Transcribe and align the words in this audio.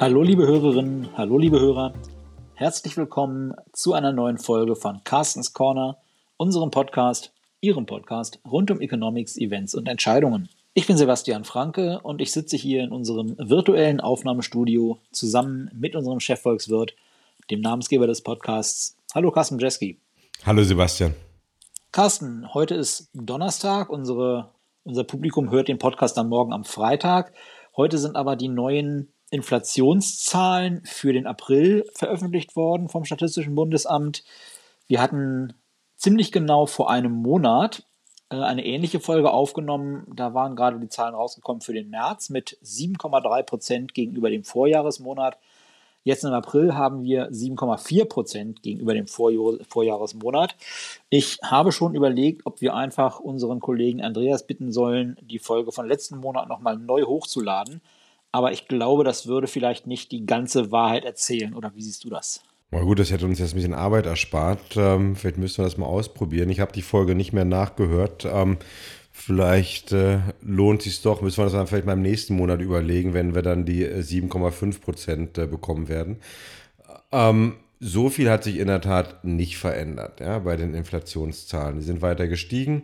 Hallo 0.00 0.22
liebe 0.22 0.46
Hörerinnen, 0.46 1.10
hallo 1.14 1.36
liebe 1.36 1.60
Hörer. 1.60 1.92
Herzlich 2.54 2.96
willkommen 2.96 3.52
zu 3.74 3.92
einer 3.92 4.12
neuen 4.12 4.38
Folge 4.38 4.74
von 4.74 5.04
Carstens 5.04 5.52
Corner, 5.52 5.98
unserem 6.38 6.70
Podcast, 6.70 7.34
Ihrem 7.60 7.84
Podcast 7.84 8.40
rund 8.50 8.70
um 8.70 8.80
Economics, 8.80 9.36
Events 9.36 9.74
und 9.74 9.86
Entscheidungen. 9.86 10.48
Ich 10.72 10.86
bin 10.86 10.96
Sebastian 10.96 11.44
Franke 11.44 12.00
und 12.02 12.22
ich 12.22 12.32
sitze 12.32 12.56
hier 12.56 12.82
in 12.82 12.92
unserem 12.92 13.36
virtuellen 13.36 14.00
Aufnahmestudio 14.00 14.96
zusammen 15.12 15.70
mit 15.74 15.94
unserem 15.94 16.18
Chefvolkswirt, 16.18 16.94
dem 17.50 17.60
Namensgeber 17.60 18.06
des 18.06 18.22
Podcasts. 18.22 18.96
Hallo 19.14 19.30
Carsten 19.30 19.58
Jeski. 19.58 19.98
Hallo 20.46 20.62
Sebastian. 20.62 21.14
Carsten, 21.92 22.54
heute 22.54 22.74
ist 22.74 23.10
Donnerstag. 23.12 23.90
Unsere, 23.90 24.48
unser 24.82 25.04
Publikum 25.04 25.50
hört 25.50 25.68
den 25.68 25.76
Podcast 25.76 26.16
dann 26.16 26.30
morgen 26.30 26.54
am 26.54 26.64
Freitag. 26.64 27.34
Heute 27.76 27.98
sind 27.98 28.16
aber 28.16 28.36
die 28.36 28.48
neuen 28.48 29.12
Inflationszahlen 29.30 30.82
für 30.84 31.12
den 31.12 31.26
April 31.26 31.84
veröffentlicht 31.94 32.56
worden 32.56 32.88
vom 32.88 33.04
Statistischen 33.04 33.54
Bundesamt. 33.54 34.24
Wir 34.86 35.00
hatten 35.00 35.54
ziemlich 35.96 36.32
genau 36.32 36.66
vor 36.66 36.90
einem 36.90 37.12
Monat 37.12 37.84
äh, 38.30 38.36
eine 38.36 38.64
ähnliche 38.64 39.00
Folge 39.00 39.30
aufgenommen. 39.30 40.06
Da 40.14 40.34
waren 40.34 40.56
gerade 40.56 40.80
die 40.80 40.88
Zahlen 40.88 41.14
rausgekommen 41.14 41.60
für 41.60 41.72
den 41.72 41.90
März 41.90 42.30
mit 42.30 42.58
7,3 42.64 43.42
Prozent 43.44 43.94
gegenüber 43.94 44.30
dem 44.30 44.44
Vorjahresmonat. 44.44 45.38
Jetzt 46.02 46.24
im 46.24 46.32
April 46.32 46.74
haben 46.74 47.02
wir 47.02 47.30
7,4 47.30 48.06
Prozent 48.06 48.62
gegenüber 48.62 48.94
dem 48.94 49.06
Vorjahresmonat. 49.06 50.56
Ich 51.10 51.38
habe 51.42 51.72
schon 51.72 51.94
überlegt, 51.94 52.46
ob 52.46 52.62
wir 52.62 52.74
einfach 52.74 53.20
unseren 53.20 53.60
Kollegen 53.60 54.02
Andreas 54.02 54.46
bitten 54.46 54.72
sollen, 54.72 55.18
die 55.20 55.38
Folge 55.38 55.72
von 55.72 55.86
letzten 55.86 56.16
Monat 56.16 56.48
nochmal 56.48 56.78
neu 56.78 57.02
hochzuladen 57.02 57.82
aber 58.32 58.52
ich 58.52 58.68
glaube, 58.68 59.04
das 59.04 59.26
würde 59.26 59.46
vielleicht 59.46 59.86
nicht 59.86 60.12
die 60.12 60.26
ganze 60.26 60.70
Wahrheit 60.70 61.04
erzählen. 61.04 61.54
Oder 61.54 61.72
wie 61.74 61.82
siehst 61.82 62.04
du 62.04 62.10
das? 62.10 62.42
Na 62.70 62.82
gut, 62.82 63.00
das 63.00 63.10
hätte 63.10 63.26
uns 63.26 63.40
jetzt 63.40 63.52
ein 63.52 63.56
bisschen 63.56 63.74
Arbeit 63.74 64.06
erspart. 64.06 64.76
Ähm, 64.76 65.16
vielleicht 65.16 65.38
müssen 65.38 65.58
wir 65.58 65.64
das 65.64 65.76
mal 65.76 65.86
ausprobieren. 65.86 66.50
Ich 66.50 66.60
habe 66.60 66.72
die 66.72 66.82
Folge 66.82 67.16
nicht 67.16 67.32
mehr 67.32 67.44
nachgehört. 67.44 68.24
Ähm, 68.32 68.58
vielleicht 69.10 69.90
äh, 69.90 70.20
lohnt 70.40 70.82
sich 70.82 71.02
doch, 71.02 71.20
müssen 71.20 71.38
wir 71.38 71.44
das 71.44 71.54
dann 71.54 71.66
vielleicht 71.66 71.86
mal 71.86 71.94
im 71.94 72.02
nächsten 72.02 72.36
Monat 72.36 72.60
überlegen, 72.60 73.12
wenn 73.12 73.34
wir 73.34 73.42
dann 73.42 73.64
die 73.64 73.84
7,5 73.84 74.76
äh, 74.76 74.78
Prozent 74.78 75.38
äh, 75.38 75.46
bekommen 75.48 75.88
werden. 75.88 76.18
Ähm, 77.10 77.56
so 77.80 78.08
viel 78.08 78.30
hat 78.30 78.44
sich 78.44 78.58
in 78.58 78.68
der 78.68 78.82
Tat 78.82 79.24
nicht 79.24 79.56
verändert 79.56 80.20
ja, 80.20 80.38
bei 80.38 80.56
den 80.56 80.74
Inflationszahlen. 80.74 81.78
Die 81.78 81.84
sind 81.84 82.02
weiter 82.02 82.28
gestiegen. 82.28 82.82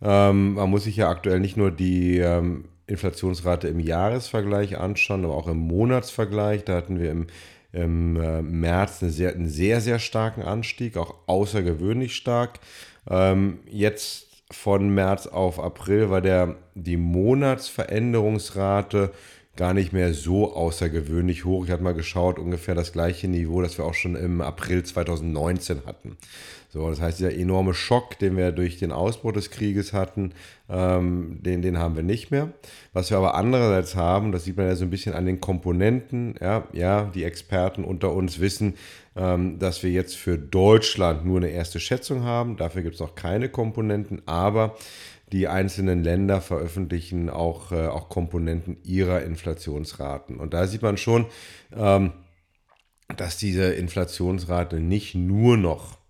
Man 0.00 0.68
muss 0.68 0.82
sich 0.82 0.96
ja 0.96 1.08
aktuell 1.08 1.38
nicht 1.38 1.56
nur 1.56 1.70
die 1.70 2.20
Inflationsrate 2.92 3.68
im 3.68 3.80
Jahresvergleich 3.80 4.78
anschauen, 4.78 5.24
aber 5.24 5.34
auch 5.34 5.48
im 5.48 5.58
Monatsvergleich. 5.58 6.64
Da 6.64 6.76
hatten 6.76 7.00
wir 7.00 7.10
im, 7.10 7.26
im 7.72 8.20
äh, 8.20 8.42
März 8.42 9.02
eine 9.02 9.10
sehr, 9.10 9.34
einen 9.34 9.48
sehr, 9.48 9.80
sehr 9.80 9.98
starken 9.98 10.42
Anstieg, 10.42 10.96
auch 10.96 11.16
außergewöhnlich 11.26 12.14
stark. 12.14 12.60
Ähm, 13.10 13.58
jetzt 13.70 14.28
von 14.50 14.94
März 14.94 15.26
auf 15.26 15.58
April 15.58 16.10
war 16.10 16.20
der, 16.20 16.54
die 16.74 16.96
Monatsveränderungsrate 16.96 19.10
gar 19.56 19.74
nicht 19.74 19.92
mehr 19.92 20.14
so 20.14 20.54
außergewöhnlich 20.54 21.44
hoch. 21.44 21.64
Ich 21.64 21.70
hatte 21.70 21.82
mal 21.82 21.94
geschaut, 21.94 22.38
ungefähr 22.38 22.74
das 22.74 22.92
gleiche 22.92 23.28
Niveau, 23.28 23.60
das 23.60 23.76
wir 23.76 23.84
auch 23.84 23.94
schon 23.94 24.16
im 24.16 24.40
April 24.40 24.82
2019 24.82 25.82
hatten. 25.84 26.16
So, 26.72 26.88
das 26.88 27.02
heißt, 27.02 27.18
dieser 27.18 27.34
enorme 27.36 27.74
Schock, 27.74 28.18
den 28.18 28.34
wir 28.34 28.50
durch 28.50 28.78
den 28.78 28.92
Ausbruch 28.92 29.32
des 29.32 29.50
Krieges 29.50 29.92
hatten, 29.92 30.32
ähm, 30.70 31.36
den, 31.42 31.60
den 31.60 31.78
haben 31.78 31.96
wir 31.96 32.02
nicht 32.02 32.30
mehr. 32.30 32.54
Was 32.94 33.10
wir 33.10 33.18
aber 33.18 33.34
andererseits 33.34 33.94
haben, 33.94 34.32
das 34.32 34.44
sieht 34.44 34.56
man 34.56 34.64
ja 34.64 34.74
so 34.74 34.84
ein 34.84 34.90
bisschen 34.90 35.12
an 35.12 35.26
den 35.26 35.38
Komponenten, 35.38 36.34
ja, 36.40 36.66
ja 36.72 37.10
die 37.14 37.24
Experten 37.24 37.84
unter 37.84 38.14
uns 38.14 38.40
wissen, 38.40 38.76
ähm, 39.16 39.58
dass 39.58 39.82
wir 39.82 39.90
jetzt 39.90 40.16
für 40.16 40.38
Deutschland 40.38 41.26
nur 41.26 41.36
eine 41.36 41.50
erste 41.50 41.78
Schätzung 41.78 42.22
haben. 42.22 42.56
Dafür 42.56 42.80
gibt 42.80 42.94
es 42.94 43.00
noch 43.02 43.16
keine 43.16 43.50
Komponenten, 43.50 44.22
aber 44.24 44.74
die 45.30 45.48
einzelnen 45.48 46.02
Länder 46.02 46.40
veröffentlichen 46.40 47.28
auch, 47.28 47.70
äh, 47.72 47.86
auch 47.88 48.08
Komponenten 48.08 48.78
ihrer 48.82 49.20
Inflationsraten. 49.24 50.38
Und 50.38 50.54
da 50.54 50.66
sieht 50.66 50.80
man 50.80 50.96
schon, 50.96 51.26
ähm, 51.76 52.12
dass 53.14 53.36
diese 53.36 53.74
Inflationsrate 53.74 54.80
nicht 54.80 55.14
nur 55.14 55.58
noch 55.58 56.00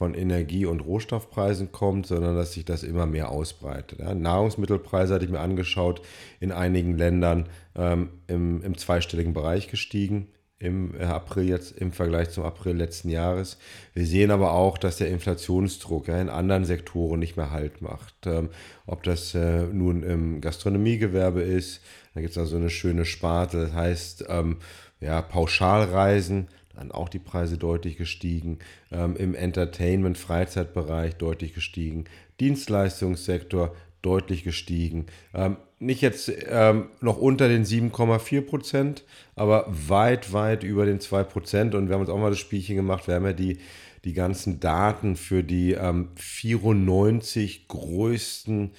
von 0.00 0.14
Energie- 0.14 0.64
und 0.64 0.80
Rohstoffpreisen 0.80 1.72
kommt, 1.72 2.06
sondern 2.06 2.34
dass 2.34 2.54
sich 2.54 2.64
das 2.64 2.84
immer 2.84 3.04
mehr 3.04 3.30
ausbreitet. 3.30 3.98
Ja, 3.98 4.14
Nahrungsmittelpreise 4.14 5.12
hatte 5.12 5.26
ich 5.26 5.30
mir 5.30 5.40
angeschaut, 5.40 6.00
in 6.40 6.52
einigen 6.52 6.96
Ländern 6.96 7.50
ähm, 7.76 8.08
im, 8.26 8.62
im 8.62 8.78
zweistelligen 8.78 9.34
Bereich 9.34 9.68
gestiegen 9.68 10.28
im 10.58 10.94
April 10.98 11.48
jetzt 11.48 11.76
im 11.76 11.92
Vergleich 11.92 12.30
zum 12.30 12.44
April 12.44 12.76
letzten 12.76 13.10
Jahres. 13.10 13.58
Wir 13.92 14.06
sehen 14.06 14.30
aber 14.30 14.52
auch, 14.52 14.78
dass 14.78 14.96
der 14.96 15.08
Inflationsdruck 15.08 16.08
ja, 16.08 16.18
in 16.18 16.30
anderen 16.30 16.64
Sektoren 16.64 17.18
nicht 17.18 17.36
mehr 17.36 17.50
Halt 17.50 17.82
macht. 17.82 18.14
Ähm, 18.26 18.48
ob 18.86 19.02
das 19.02 19.34
äh, 19.34 19.64
nun 19.64 20.02
im 20.02 20.40
Gastronomiegewerbe 20.40 21.42
ist, 21.42 21.82
da 22.14 22.22
gibt 22.22 22.32
es 22.32 22.38
also 22.38 22.56
eine 22.56 22.70
schöne 22.70 23.04
Sparte, 23.04 23.66
das 23.66 23.72
heißt 23.74 24.24
ähm, 24.28 24.56
ja, 25.00 25.20
Pauschalreisen, 25.20 26.48
dann 26.74 26.92
auch 26.92 27.08
die 27.08 27.18
Preise 27.18 27.58
deutlich 27.58 27.96
gestiegen, 27.96 28.58
ähm, 28.90 29.16
im 29.16 29.34
Entertainment-Freizeitbereich 29.34 31.16
deutlich 31.16 31.54
gestiegen, 31.54 32.04
Dienstleistungssektor 32.38 33.74
deutlich 34.02 34.44
gestiegen. 34.44 35.06
Ähm, 35.34 35.56
nicht 35.78 36.02
jetzt 36.02 36.30
ähm, 36.46 36.88
noch 37.00 37.16
unter 37.16 37.48
den 37.48 37.64
7,4 37.64 38.42
Prozent, 38.42 39.04
aber 39.34 39.66
weit, 39.68 40.32
weit 40.32 40.62
über 40.62 40.86
den 40.86 41.00
2 41.00 41.24
Prozent. 41.24 41.74
Und 41.74 41.88
wir 41.88 41.94
haben 41.94 42.02
uns 42.02 42.10
auch 42.10 42.18
mal 42.18 42.30
das 42.30 42.38
Spielchen 42.38 42.76
gemacht. 42.76 43.06
Wir 43.06 43.14
haben 43.14 43.26
ja 43.26 43.32
die, 43.32 43.58
die 44.04 44.12
ganzen 44.12 44.60
Daten 44.60 45.16
für 45.16 45.42
die 45.42 45.72
ähm, 45.72 46.10
94 46.16 47.68
größten 47.68 48.72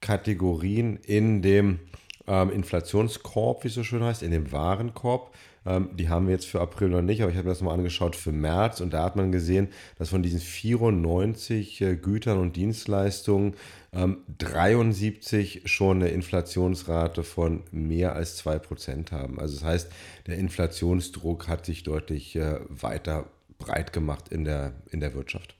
Kategorien 0.00 0.96
in 0.96 1.42
dem 1.42 1.80
ähm, 2.26 2.50
Inflationskorb, 2.50 3.64
wie 3.64 3.68
es 3.68 3.74
so 3.74 3.84
schön 3.84 4.02
heißt, 4.02 4.22
in 4.22 4.30
dem 4.30 4.52
Warenkorb. 4.52 5.34
Ähm, 5.66 5.90
die 5.94 6.08
haben 6.08 6.26
wir 6.26 6.34
jetzt 6.34 6.46
für 6.46 6.60
April 6.60 6.88
noch 6.88 7.02
nicht, 7.02 7.22
aber 7.22 7.30
ich 7.30 7.36
habe 7.36 7.48
mir 7.48 7.52
das 7.54 7.62
mal 7.62 7.72
angeschaut 7.72 8.16
für 8.16 8.32
März 8.32 8.80
und 8.80 8.92
da 8.92 9.04
hat 9.04 9.16
man 9.16 9.32
gesehen, 9.32 9.68
dass 9.98 10.10
von 10.10 10.22
diesen 10.22 10.40
94 10.40 11.80
äh, 11.80 11.96
Gütern 11.96 12.38
und 12.38 12.56
Dienstleistungen 12.56 13.54
ähm, 13.92 14.18
73 14.38 15.62
schon 15.64 15.98
eine 15.98 16.08
Inflationsrate 16.08 17.22
von 17.22 17.62
mehr 17.70 18.14
als 18.14 18.44
2% 18.44 19.12
haben. 19.12 19.40
Also 19.40 19.56
das 19.56 19.64
heißt, 19.64 19.92
der 20.26 20.38
Inflationsdruck 20.38 21.48
hat 21.48 21.64
sich 21.64 21.82
deutlich 21.82 22.36
äh, 22.36 22.60
weiter 22.68 23.26
breit 23.58 23.92
gemacht 23.92 24.28
in 24.28 24.44
der, 24.44 24.74
in 24.90 25.00
der 25.00 25.14
Wirtschaft. 25.14 25.54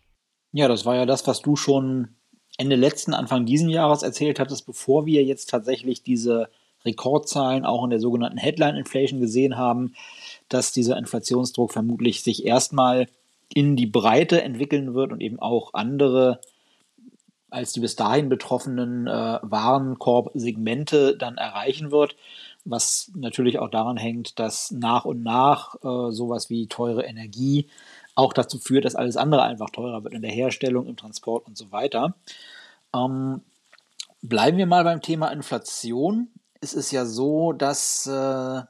Ja, 0.53 0.69
das 0.69 0.85
war 0.85 0.97
ja 0.97 1.07
das, 1.07 1.27
was 1.27 1.43
du 1.43 1.57
schon 1.57 2.09
Ende 2.59 2.77
letzten, 2.77 3.15
Anfang 3.15 3.47
diesen 3.47 3.69
Jahres 3.69 4.03
erzählt 4.03 4.39
hattest, 4.39 4.67
bevor 4.67 5.07
wir 5.07 5.25
jetzt 5.25 5.51
tatsächlich 5.51 6.03
diese 6.03 6.49
Rekordzahlen 6.84 7.65
auch 7.65 7.84
in 7.84 7.91
der 7.91 8.00
sogenannten 8.00 8.39
Headline 8.39 8.77
Inflation 8.77 9.21
gesehen 9.21 9.56
haben, 9.56 9.95
dass 10.49 10.72
dieser 10.72 10.97
Inflationsdruck 10.97 11.72
vermutlich 11.72 12.22
sich 12.22 12.45
erstmal 12.45 13.09
in 13.53 13.77
die 13.77 13.87
Breite 13.87 14.43
entwickeln 14.43 14.94
wird 14.94 15.12
und 15.12 15.21
eben 15.21 15.39
auch 15.39 15.75
andere 15.75 16.41
als 17.50 17.73
die 17.73 17.81
bis 17.81 17.94
dahin 17.94 18.28
betroffenen 18.28 19.06
äh, 19.06 19.39
Warenkorb-Segmente 19.43 21.17
dann 21.17 21.37
erreichen 21.37 21.93
wird, 21.93 22.17
was 22.65 23.12
natürlich 23.15 23.61
auch 23.61 23.71
daran 23.71 23.97
hängt, 23.97 24.41
dass 24.41 24.73
nach 24.73 25.05
und 25.05 25.23
nach 25.23 25.77
äh, 25.77 26.11
sowas 26.11 26.50
wie 26.50 26.67
teure 26.67 27.05
Energie 27.05 27.69
auch 28.17 28.33
dazu 28.33 28.59
führt, 28.59 28.84
dass 28.84 28.97
alles 28.97 29.17
andere 29.17 29.43
einfach 29.43 29.71
teurer 29.71 30.03
wird 30.03 30.15
in 30.15 30.23
der 30.23 30.33
Herstellung, 30.33 30.89
im 30.89 30.97
Transport 30.97 31.47
und 31.47 31.56
so 31.56 31.71
weiter. 31.71 32.15
Ähm, 32.93 33.43
bleiben 34.23 34.59
wir 34.59 34.67
mal 34.67 34.83
beim 34.83 35.00
Thema 35.00 35.29
Inflation 35.29 36.29
es 36.64 36.75
ist 36.75 36.90
ja 36.90 37.06
so, 37.06 37.52
dass 37.52 38.06
äh, 38.06 38.62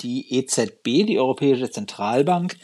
die 0.00 0.34
EZB, 0.34 1.06
die 1.06 1.18
Europäische 1.18 1.70
Zentralbank, 1.70 2.54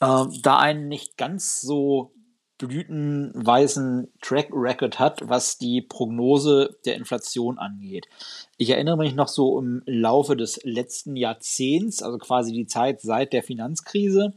äh, 0.00 0.24
da 0.42 0.58
einen 0.58 0.88
nicht 0.88 1.16
ganz 1.16 1.60
so 1.60 2.12
blütenweißen 2.58 4.12
Track 4.20 4.48
Record 4.52 4.98
hat, 4.98 5.28
was 5.28 5.58
die 5.58 5.80
Prognose 5.80 6.76
der 6.84 6.96
Inflation 6.96 7.56
angeht. 7.56 8.08
Ich 8.56 8.70
erinnere 8.70 8.96
mich 8.96 9.14
noch 9.14 9.28
so 9.28 9.58
im 9.60 9.82
Laufe 9.86 10.36
des 10.36 10.60
letzten 10.64 11.14
Jahrzehnts, 11.14 12.02
also 12.02 12.18
quasi 12.18 12.52
die 12.52 12.66
Zeit 12.66 13.00
seit 13.00 13.32
der 13.32 13.44
Finanzkrise, 13.44 14.34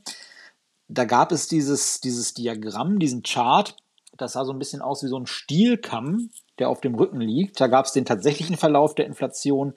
da 0.88 1.06
gab 1.06 1.32
es 1.32 1.48
dieses, 1.48 2.02
dieses 2.02 2.34
Diagramm, 2.34 3.00
diesen 3.00 3.24
Chart, 3.24 3.76
das 4.18 4.34
sah 4.34 4.46
so 4.46 4.52
ein 4.52 4.60
bisschen 4.60 4.82
aus 4.82 5.04
wie 5.04 5.08
so 5.08 5.18
ein 5.18 5.26
Stielkamm, 5.26 6.30
der 6.62 6.70
auf 6.70 6.80
dem 6.80 6.96
Rücken 6.96 7.20
liegt. 7.20 7.60
Da 7.60 7.68
gab 7.68 7.86
es 7.86 7.92
den 7.92 8.06
tatsächlichen 8.06 8.56
Verlauf 8.56 8.96
der 8.96 9.06
Inflation, 9.06 9.74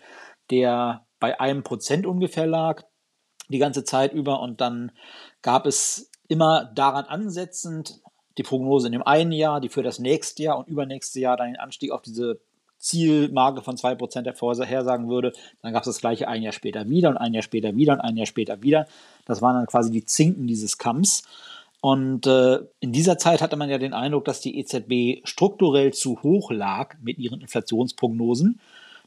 der 0.51 1.07
bei 1.19 1.41
einem 1.41 1.63
Prozent 1.63 2.07
ungefähr 2.07 2.47
lag, 2.47 2.83
die 3.49 3.59
ganze 3.59 3.85
Zeit 3.85 4.13
über. 4.13 4.41
Und 4.41 4.61
dann 4.61 4.93
gab 5.43 5.67
es 5.67 6.11
immer 6.29 6.71
daran 6.75 7.07
ansetzend 7.07 8.01
die 8.39 8.43
Prognose 8.43 8.87
in 8.87 8.93
dem 8.93 9.03
einen 9.03 9.33
Jahr, 9.33 9.61
die 9.61 9.69
für 9.69 9.83
das 9.83 9.99
nächste 9.99 10.43
Jahr 10.45 10.59
und 10.59 10.69
übernächste 10.69 11.21
Jahr 11.21 11.37
dann 11.37 11.49
den 11.49 11.61
Anstieg 11.61 11.91
auf 11.91 12.03
diese 12.03 12.41
Zielmarke 12.79 13.63
von 13.63 13.77
2% 13.77 14.23
der 14.23 14.35
vorhersagen 14.35 15.09
würde. 15.09 15.33
Dann 15.63 15.73
gab 15.73 15.83
es 15.83 15.87
das 15.87 16.01
gleiche 16.01 16.29
ein 16.29 16.43
Jahr 16.43 16.53
später 16.53 16.89
wieder 16.89 17.09
und 17.09 17.17
ein 17.17 17.33
Jahr 17.33 17.43
später 17.43 17.75
wieder 17.75 17.95
und 17.95 18.01
ein 18.01 18.17
Jahr 18.17 18.27
später 18.27 18.63
wieder. 18.63 18.87
Das 19.25 19.41
waren 19.41 19.55
dann 19.57 19.67
quasi 19.67 19.91
die 19.91 20.05
Zinken 20.05 20.47
dieses 20.47 20.77
Kamms. 20.77 21.23
Und 21.85 22.27
äh, 22.27 22.61
in 22.81 22.93
dieser 22.93 23.19
Zeit 23.19 23.43
hatte 23.43 23.57
man 23.57 23.69
ja 23.69 23.77
den 23.77 23.93
Eindruck, 23.93 24.25
dass 24.25 24.41
die 24.41 24.59
EZB 24.59 25.21
strukturell 25.29 25.93
zu 25.93 26.23
hoch 26.23 26.51
lag 26.51 26.97
mit 27.03 27.19
ihren 27.19 27.43
Inflationsprognosen, 27.43 28.59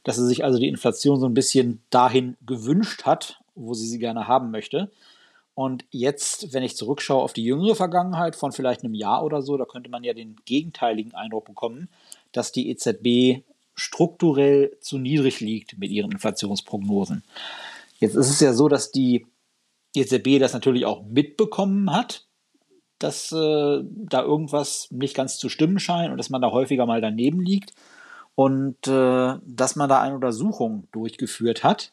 dass 0.04 0.14
sie 0.14 0.26
sich 0.28 0.44
also 0.44 0.60
die 0.60 0.68
Inflation 0.68 1.18
so 1.18 1.26
ein 1.26 1.34
bisschen 1.34 1.82
dahin 1.90 2.36
gewünscht 2.46 3.02
hat, 3.02 3.40
wo 3.56 3.74
sie 3.74 3.88
sie 3.88 3.98
gerne 3.98 4.28
haben 4.28 4.52
möchte. 4.52 4.92
Und 5.56 5.86
jetzt, 5.90 6.54
wenn 6.54 6.62
ich 6.62 6.76
zurückschaue 6.76 7.20
auf 7.20 7.32
die 7.32 7.42
jüngere 7.42 7.74
Vergangenheit 7.74 8.36
von 8.36 8.52
vielleicht 8.52 8.84
einem 8.84 8.94
Jahr 8.94 9.24
oder 9.24 9.42
so, 9.42 9.56
da 9.56 9.64
könnte 9.64 9.90
man 9.90 10.04
ja 10.04 10.14
den 10.14 10.36
gegenteiligen 10.44 11.16
Eindruck 11.16 11.46
bekommen, 11.46 11.88
dass 12.30 12.52
die 12.52 12.70
EZB 12.70 13.42
strukturell 13.74 14.76
zu 14.80 14.98
niedrig 14.98 15.40
liegt 15.40 15.78
mit 15.78 15.90
ihren 15.90 16.12
Inflationsprognosen. 16.12 17.24
Jetzt 17.98 18.14
ist 18.14 18.30
es 18.30 18.38
ja 18.38 18.52
so, 18.52 18.68
dass 18.68 18.92
die 18.92 19.26
EZB 19.96 20.38
das 20.38 20.52
natürlich 20.52 20.86
auch 20.86 21.02
mitbekommen 21.02 21.92
hat, 21.92 22.27
dass 22.98 23.32
äh, 23.32 23.82
da 23.82 24.22
irgendwas 24.22 24.88
nicht 24.90 25.14
ganz 25.14 25.38
zu 25.38 25.48
stimmen 25.48 25.78
scheint 25.78 26.10
und 26.10 26.18
dass 26.18 26.30
man 26.30 26.42
da 26.42 26.50
häufiger 26.50 26.86
mal 26.86 27.00
daneben 27.00 27.40
liegt 27.40 27.74
und 28.34 28.86
äh, 28.86 29.34
dass 29.44 29.76
man 29.76 29.88
da 29.88 30.00
eine 30.00 30.14
Untersuchung 30.14 30.86
durchgeführt 30.92 31.64
hat, 31.64 31.92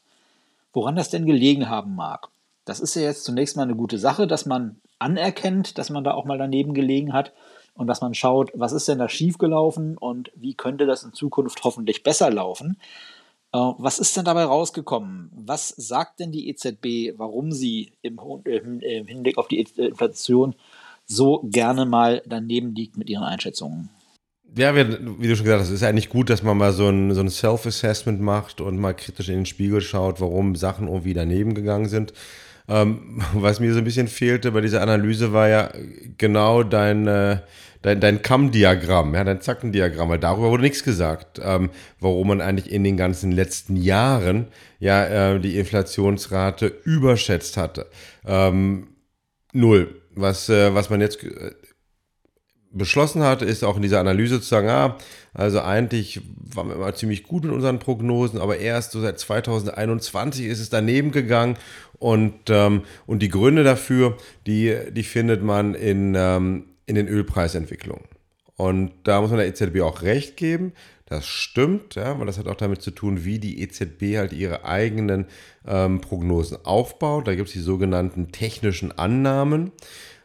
woran 0.73 0.95
das 0.95 1.09
denn 1.09 1.25
gelegen 1.25 1.69
haben 1.69 1.95
mag. 1.95 2.27
Das 2.65 2.79
ist 2.79 2.95
ja 2.95 3.03
jetzt 3.03 3.23
zunächst 3.23 3.55
mal 3.55 3.63
eine 3.63 3.75
gute 3.75 3.99
Sache, 3.99 4.27
dass 4.27 4.45
man 4.45 4.77
anerkennt, 4.99 5.77
dass 5.77 5.89
man 5.89 6.03
da 6.03 6.13
auch 6.13 6.25
mal 6.25 6.37
daneben 6.37 6.73
gelegen 6.73 7.13
hat 7.13 7.33
und 7.75 7.87
dass 7.87 8.01
man 8.01 8.13
schaut, 8.13 8.51
was 8.53 8.71
ist 8.71 8.87
denn 8.87 8.99
da 8.99 9.09
schiefgelaufen 9.09 9.97
und 9.97 10.31
wie 10.35 10.53
könnte 10.53 10.85
das 10.85 11.03
in 11.03 11.13
Zukunft 11.13 11.63
hoffentlich 11.63 12.03
besser 12.03 12.31
laufen. 12.31 12.77
Äh, 13.53 13.57
was 13.77 13.99
ist 13.99 14.17
denn 14.17 14.25
dabei 14.25 14.45
rausgekommen? 14.45 15.31
Was 15.35 15.69
sagt 15.69 16.19
denn 16.19 16.31
die 16.31 16.49
EZB, 16.49 17.17
warum 17.17 17.51
sie 17.51 17.91
im, 18.01 18.19
Hinblick 18.81 19.37
auf 19.37 19.47
die 19.47 19.59
Inflation 19.59 20.55
so 21.05 21.47
gerne 21.51 21.85
mal 21.85 22.21
daneben 22.25 22.73
liegt 22.73 22.97
mit 22.97 23.09
ihren 23.09 23.23
Einschätzungen? 23.23 23.89
Ja, 24.57 24.73
wie 24.73 25.27
du 25.27 25.35
schon 25.35 25.43
gesagt 25.43 25.63
hast, 25.63 25.69
ist 25.69 25.83
eigentlich 25.83 26.09
gut, 26.09 26.29
dass 26.29 26.41
man 26.41 26.57
mal 26.57 26.71
so 26.71 26.87
ein, 26.87 27.13
so 27.13 27.19
ein 27.19 27.29
Self-Assessment 27.29 28.21
macht 28.21 28.61
und 28.61 28.77
mal 28.77 28.93
kritisch 28.93 29.27
in 29.27 29.35
den 29.35 29.45
Spiegel 29.45 29.81
schaut, 29.81 30.21
warum 30.21 30.55
Sachen 30.55 30.87
irgendwie 30.87 31.13
daneben 31.13 31.53
gegangen 31.55 31.89
sind. 31.89 32.13
Ähm, 32.69 33.21
was 33.33 33.59
mir 33.59 33.73
so 33.73 33.79
ein 33.79 33.83
bisschen 33.83 34.07
fehlte 34.07 34.51
bei 34.51 34.61
dieser 34.61 34.81
Analyse 34.81 35.33
war 35.33 35.49
ja 35.49 35.71
genau 36.17 36.63
dein, 36.63 37.05
äh, 37.05 37.39
dein, 37.81 37.99
dein 37.99 38.21
Kamm-Diagramm, 38.21 39.13
ja, 39.13 39.25
dein 39.25 39.41
Zackendiagramm, 39.41 40.09
weil 40.09 40.19
darüber 40.19 40.49
wurde 40.49 40.63
nichts 40.63 40.83
gesagt, 40.83 41.41
ähm, 41.43 41.69
warum 41.99 42.29
man 42.29 42.41
eigentlich 42.41 42.71
in 42.71 42.85
den 42.85 42.95
ganzen 42.95 43.33
letzten 43.33 43.75
Jahren 43.75 44.47
ja 44.79 45.33
äh, 45.33 45.39
die 45.39 45.57
Inflationsrate 45.57 46.67
überschätzt 46.85 47.57
hatte. 47.57 47.87
Ähm, 48.25 48.87
null. 49.51 50.01
Was, 50.15 50.49
äh, 50.49 50.73
was 50.73 50.89
man 50.89 51.01
jetzt 51.01 51.23
äh, 51.23 51.51
beschlossen 52.71 53.23
hat, 53.23 53.41
ist 53.41 53.63
auch 53.63 53.77
in 53.77 53.81
dieser 53.81 53.99
Analyse 53.99 54.41
zu 54.41 54.47
sagen, 54.47 54.69
ah, 54.69 54.97
also 55.33 55.61
eigentlich 55.61 56.21
waren 56.35 56.67
wir 56.67 56.75
immer 56.75 56.93
ziemlich 56.93 57.23
gut 57.23 57.43
mit 57.43 57.53
unseren 57.53 57.79
Prognosen, 57.79 58.39
aber 58.39 58.57
erst 58.57 58.91
so 58.91 59.01
seit 59.01 59.19
2021 59.19 60.45
ist 60.45 60.59
es 60.59 60.69
daneben 60.69 61.11
gegangen 61.11 61.57
und, 61.99 62.49
ähm, 62.49 62.83
und 63.05 63.19
die 63.19 63.29
Gründe 63.29 63.63
dafür, 63.63 64.17
die, 64.45 64.75
die 64.91 65.03
findet 65.03 65.41
man 65.41 65.73
in, 65.73 66.15
ähm, 66.15 66.65
in 66.85 66.95
den 66.95 67.07
Ölpreisentwicklungen. 67.07 68.05
Und 68.57 68.91
da 69.03 69.21
muss 69.21 69.31
man 69.31 69.39
der 69.39 69.47
EZB 69.47 69.81
auch 69.81 70.01
recht 70.01 70.37
geben. 70.37 70.73
Das 71.07 71.27
stimmt, 71.27 71.93
ja, 71.93 72.17
weil 72.17 72.25
das 72.25 72.39
hat 72.39 72.47
auch 72.47 72.55
damit 72.55 72.81
zu 72.81 72.89
tun, 72.89 73.25
wie 73.25 73.37
die 73.37 73.61
EZB 73.61 74.17
halt 74.17 74.33
ihre 74.33 74.65
eigenen 74.65 75.27
ähm, 75.67 76.01
Prognosen 76.01 76.57
aufbaut. 76.63 77.27
Da 77.27 77.35
gibt 77.35 77.47
es 77.49 77.53
die 77.53 77.59
sogenannten 77.59 78.31
technischen 78.31 78.91
Annahmen. 78.91 79.71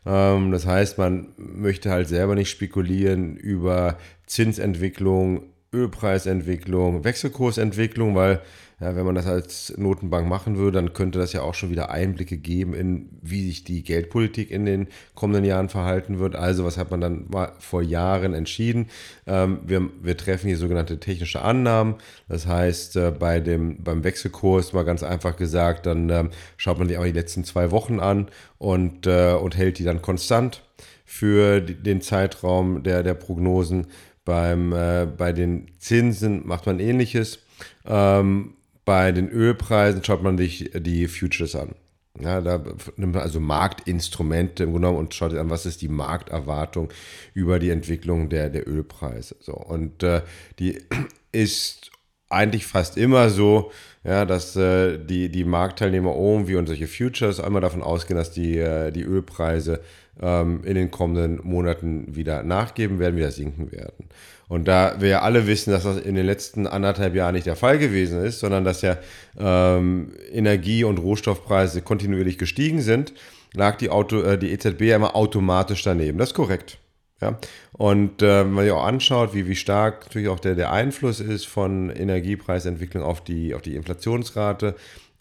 Ähm, 0.06 0.52
das 0.52 0.64
heißt, 0.64 0.96
man 0.96 1.34
möchte 1.36 1.90
halt 1.90 2.08
selber 2.08 2.34
nicht 2.34 2.48
spekulieren 2.48 3.36
über 3.36 3.98
Zinsentwicklung, 4.26 5.49
Ölpreisentwicklung, 5.72 7.04
Wechselkursentwicklung, 7.04 8.14
weil 8.14 8.42
ja, 8.80 8.96
wenn 8.96 9.04
man 9.04 9.14
das 9.14 9.26
als 9.26 9.74
Notenbank 9.76 10.26
machen 10.26 10.56
würde, 10.56 10.80
dann 10.80 10.94
könnte 10.94 11.18
das 11.18 11.34
ja 11.34 11.42
auch 11.42 11.52
schon 11.52 11.70
wieder 11.70 11.90
Einblicke 11.90 12.38
geben 12.38 12.72
in, 12.72 13.10
wie 13.20 13.46
sich 13.46 13.62
die 13.62 13.82
Geldpolitik 13.82 14.50
in 14.50 14.64
den 14.64 14.88
kommenden 15.14 15.44
Jahren 15.44 15.68
verhalten 15.68 16.18
wird. 16.18 16.34
Also 16.34 16.64
was 16.64 16.78
hat 16.78 16.90
man 16.90 17.02
dann 17.02 17.26
mal 17.28 17.52
vor 17.58 17.82
Jahren 17.82 18.32
entschieden? 18.32 18.88
Ähm, 19.26 19.60
wir, 19.66 19.90
wir 20.02 20.16
treffen 20.16 20.48
hier 20.48 20.56
sogenannte 20.56 20.98
technische 20.98 21.42
Annahmen. 21.42 21.96
Das 22.26 22.46
heißt, 22.46 22.96
äh, 22.96 23.10
bei 23.10 23.40
dem, 23.40 23.84
beim 23.84 24.02
Wechselkurs 24.02 24.72
mal 24.72 24.84
ganz 24.84 25.02
einfach 25.02 25.36
gesagt, 25.36 25.84
dann 25.84 26.08
ähm, 26.08 26.30
schaut 26.56 26.78
man 26.78 26.88
sich 26.88 26.96
auch 26.96 27.04
die 27.04 27.12
letzten 27.12 27.44
zwei 27.44 27.70
Wochen 27.70 28.00
an 28.00 28.28
und, 28.56 29.06
äh, 29.06 29.34
und 29.34 29.58
hält 29.58 29.78
die 29.78 29.84
dann 29.84 30.00
konstant 30.00 30.62
für 31.04 31.60
die, 31.60 31.74
den 31.74 32.00
Zeitraum 32.00 32.82
der, 32.82 33.02
der 33.02 33.14
Prognosen. 33.14 33.88
Beim, 34.30 34.72
äh, 34.72 35.06
bei 35.06 35.32
den 35.32 35.66
Zinsen 35.80 36.46
macht 36.46 36.64
man 36.64 36.78
ähnliches. 36.78 37.40
Ähm, 37.84 38.54
bei 38.84 39.10
den 39.10 39.28
Ölpreisen 39.28 40.04
schaut 40.04 40.22
man 40.22 40.38
sich 40.38 40.70
die 40.72 41.08
Futures 41.08 41.56
an. 41.56 41.74
Ja, 42.20 42.40
da 42.40 42.62
nimmt 42.96 43.14
man 43.14 43.22
also 43.22 43.40
Marktinstrumente 43.40 44.62
im 44.62 44.70
Grunde 44.70 44.86
genommen 44.86 45.04
und 45.04 45.14
schaut 45.14 45.32
sich 45.32 45.40
an, 45.40 45.50
was 45.50 45.66
ist 45.66 45.82
die 45.82 45.88
Markterwartung 45.88 46.92
über 47.34 47.58
die 47.58 47.70
Entwicklung 47.70 48.28
der, 48.28 48.50
der 48.50 48.68
Ölpreise. 48.68 49.34
So, 49.40 49.54
und 49.54 50.04
äh, 50.04 50.22
die 50.60 50.78
ist 51.32 51.90
eigentlich 52.28 52.66
fast 52.66 52.96
immer 52.96 53.30
so, 53.30 53.72
ja, 54.04 54.24
dass 54.24 54.54
äh, 54.54 54.96
die, 54.96 55.28
die 55.28 55.44
Marktteilnehmer 55.44 56.14
irgendwie 56.14 56.54
und 56.54 56.68
solche 56.68 56.86
Futures 56.86 57.40
einmal 57.40 57.62
davon 57.62 57.82
ausgehen, 57.82 58.16
dass 58.16 58.30
die, 58.30 58.58
äh, 58.58 58.92
die 58.92 59.02
Ölpreise 59.02 59.80
ähm, 60.20 60.62
in 60.64 60.74
den 60.74 60.90
kommenden 60.90 61.40
Monaten 61.42 62.14
wieder 62.14 62.42
nachgeben 62.42 62.98
werden, 62.98 63.16
wieder 63.16 63.30
sinken 63.30 63.72
werden. 63.72 64.08
Und 64.48 64.66
da 64.66 65.00
wir 65.00 65.08
ja 65.08 65.22
alle 65.22 65.46
wissen, 65.46 65.70
dass 65.70 65.84
das 65.84 66.00
in 66.00 66.16
den 66.16 66.26
letzten 66.26 66.66
anderthalb 66.66 67.14
Jahren 67.14 67.34
nicht 67.34 67.46
der 67.46 67.56
Fall 67.56 67.78
gewesen 67.78 68.22
ist, 68.22 68.40
sondern 68.40 68.64
dass 68.64 68.82
ja 68.82 68.96
ähm, 69.38 70.12
Energie- 70.32 70.84
und 70.84 70.98
Rohstoffpreise 70.98 71.82
kontinuierlich 71.82 72.36
gestiegen 72.36 72.80
sind, 72.80 73.12
lag 73.54 73.76
die, 73.76 73.90
Auto, 73.90 74.20
äh, 74.22 74.38
die 74.38 74.50
EZB 74.50 74.82
ja 74.82 74.96
immer 74.96 75.14
automatisch 75.14 75.82
daneben. 75.82 76.18
Das 76.18 76.30
ist 76.30 76.34
korrekt. 76.34 76.78
Ja? 77.20 77.38
Und 77.72 78.22
äh, 78.22 78.44
wenn 78.44 78.52
man 78.52 78.64
sich 78.64 78.72
auch 78.72 78.84
anschaut, 78.84 79.34
wie, 79.34 79.46
wie 79.46 79.56
stark 79.56 80.06
natürlich 80.06 80.28
auch 80.28 80.40
der, 80.40 80.54
der 80.54 80.72
Einfluss 80.72 81.20
ist 81.20 81.46
von 81.46 81.90
Energiepreisentwicklung 81.90 83.04
auf 83.04 83.22
die, 83.22 83.54
auf 83.54 83.62
die 83.62 83.76
Inflationsrate, 83.76 84.74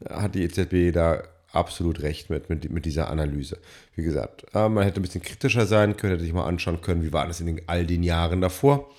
hat 0.10 0.36
die 0.36 0.44
EZB 0.44 0.94
da 0.94 1.24
absolut 1.52 2.02
recht 2.02 2.30
mit, 2.30 2.50
mit, 2.50 2.70
mit 2.72 2.86
dieser 2.86 3.10
Analyse. 3.10 3.58
Wie 3.96 4.04
gesagt, 4.04 4.46
äh, 4.54 4.70
man 4.70 4.84
hätte 4.84 5.00
ein 5.00 5.04
bisschen 5.04 5.22
kritischer 5.22 5.66
sein 5.66 5.98
können, 5.98 6.12
hätte 6.12 6.24
sich 6.24 6.34
mal 6.34 6.46
anschauen 6.46 6.82
können, 6.82 7.04
wie 7.04 7.14
war 7.14 7.28
das 7.28 7.40
in 7.40 7.48
den, 7.48 7.62
all 7.68 7.86
den 7.86 8.04
Jahren 8.04 8.42
davor. 8.42 8.90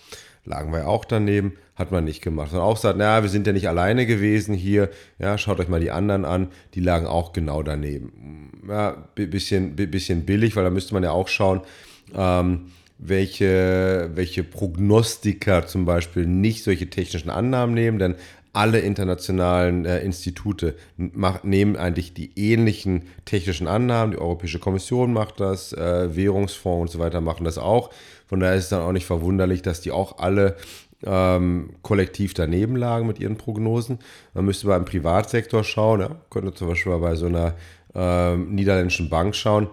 Lagen 0.45 0.73
wir 0.73 0.89
auch 0.89 1.05
daneben, 1.05 1.57
hat 1.77 1.93
man 1.93 2.05
nicht 2.05 2.23
gemacht. 2.23 2.53
Und 2.53 2.61
auch 2.61 2.77
sagt, 2.77 2.99
naja, 2.99 3.23
wir 3.23 3.29
sind 3.29 3.47
ja 3.47 3.53
nicht 3.53 3.69
alleine 3.69 4.07
gewesen 4.07 4.55
hier, 4.55 4.91
ja, 5.19 5.37
schaut 5.37 5.61
euch 5.61 5.69
mal 5.69 5.81
die 5.81 5.91
anderen 5.91 6.25
an, 6.25 6.49
die 6.75 6.81
lagen 6.81 7.07
auch 7.07 7.33
genau 7.33 7.63
daneben. 7.63 8.51
Ja, 8.67 8.93
bisschen, 9.15 9.77
bisschen 9.77 10.25
billig, 10.25 10.57
weil 10.57 10.65
da 10.65 10.71
müsste 10.71 10.95
man 10.95 11.03
ja 11.03 11.11
auch 11.11 11.29
schauen, 11.29 11.61
ähm, 12.15 12.71
welche, 12.99 14.11
welche 14.15 14.45
Prognostiker 14.45 15.67
zum 15.67 15.85
Beispiel 15.85 16.27
nicht 16.27 16.65
solche 16.65 16.91
technischen 16.91 17.31
Annahmen 17.31 17.75
nehmen, 17.75 17.99
denn 17.99 18.15
alle 18.53 18.81
internationalen 18.81 19.85
äh, 19.85 20.01
Institute 20.01 20.75
mach, 20.97 21.45
nehmen 21.45 21.77
eigentlich 21.77 22.15
die 22.15 22.33
ähnlichen 22.37 23.05
technischen 23.25 23.69
Annahmen. 23.69 24.13
Die 24.13 24.19
Europäische 24.19 24.59
Kommission 24.59 25.13
macht 25.13 25.41
das, 25.41 25.73
äh, 25.73 26.15
Währungsfonds 26.15 26.81
und 26.81 26.91
so 26.91 26.99
weiter 26.99 27.21
machen 27.21 27.45
das 27.45 27.59
auch. 27.59 27.91
Von 28.27 28.41
daher 28.41 28.57
ist 28.57 28.65
es 28.65 28.71
dann 28.71 28.83
auch 28.83 28.93
nicht 28.93 29.07
verwunderlich, 29.07 29.63
dass 29.63 29.81
die 29.81 29.93
auch 29.93 30.19
alle 30.19 30.57
ähm, 31.05 31.71
kollektiv 31.83 32.35
daneben 32.35 32.77
lagen 32.77 33.07
mit 33.07 33.19
ihren 33.19 33.37
Prognosen. 33.37 33.99
Man 34.35 34.45
müsste 34.45 34.67
beim 34.67 34.85
Privatsektor 34.85 35.65
schauen, 35.65 36.01
ja, 36.01 36.17
könnte 36.31 36.53
zum 36.55 36.69
Beispiel 36.69 36.97
bei 36.99 37.15
so 37.15 37.27
einer 37.27 37.55
ähm, 37.95 38.55
niederländischen 38.55 39.09
Bank 39.09 39.35
schauen 39.35 39.69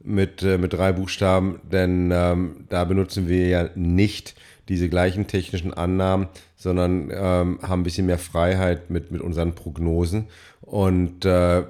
mit, 0.00 0.42
äh, 0.42 0.58
mit 0.58 0.72
drei 0.72 0.92
Buchstaben, 0.92 1.60
denn 1.70 2.10
ähm, 2.12 2.66
da 2.68 2.84
benutzen 2.84 3.28
wir 3.28 3.48
ja 3.48 3.70
nicht 3.74 4.34
diese 4.68 4.88
gleichen 4.88 5.26
technischen 5.26 5.72
Annahmen, 5.72 6.28
sondern 6.56 7.10
ähm, 7.10 7.58
haben 7.62 7.80
ein 7.80 7.84
bisschen 7.84 8.06
mehr 8.06 8.18
Freiheit 8.18 8.90
mit, 8.90 9.10
mit 9.10 9.20
unseren 9.20 9.54
Prognosen. 9.54 10.28
Und 10.60 11.24
äh, 11.24 11.64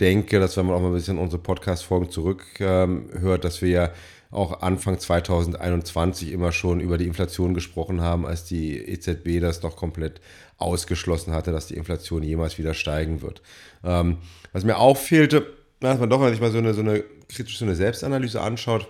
denke, 0.00 0.40
dass 0.40 0.56
wenn 0.56 0.66
man 0.66 0.76
auch 0.76 0.80
mal 0.80 0.88
ein 0.88 0.94
bisschen 0.94 1.18
unsere 1.18 1.42
Podcast-Folgen 1.42 2.10
zurückhört, 2.10 3.10
ähm, 3.14 3.40
dass 3.40 3.62
wir 3.62 3.68
ja 3.68 3.90
auch 4.30 4.62
Anfang 4.62 4.98
2021 4.98 6.32
immer 6.32 6.52
schon 6.52 6.80
über 6.80 6.96
die 6.96 7.06
Inflation 7.06 7.54
gesprochen 7.54 8.00
haben, 8.00 8.26
als 8.26 8.44
die 8.44 8.78
EZB 8.78 9.40
das 9.40 9.62
noch 9.62 9.76
komplett 9.76 10.20
ausgeschlossen 10.56 11.34
hatte, 11.34 11.52
dass 11.52 11.66
die 11.66 11.76
Inflation 11.76 12.22
jemals 12.22 12.56
wieder 12.58 12.72
steigen 12.72 13.20
wird. 13.20 13.42
Ähm, 13.84 14.18
was 14.52 14.64
mir 14.64 14.78
auch 14.78 14.96
fehlte, 14.96 15.46
dass 15.80 15.98
man 15.98 16.08
doch, 16.08 16.20
wenn 16.20 16.30
sich 16.30 16.40
mal 16.40 16.50
so 16.50 16.58
eine, 16.58 16.72
so 16.72 16.80
eine 16.80 17.04
kritisch 17.28 17.58
so 17.58 17.64
eine 17.64 17.74
Selbstanalyse 17.74 18.40
anschaut, 18.40 18.88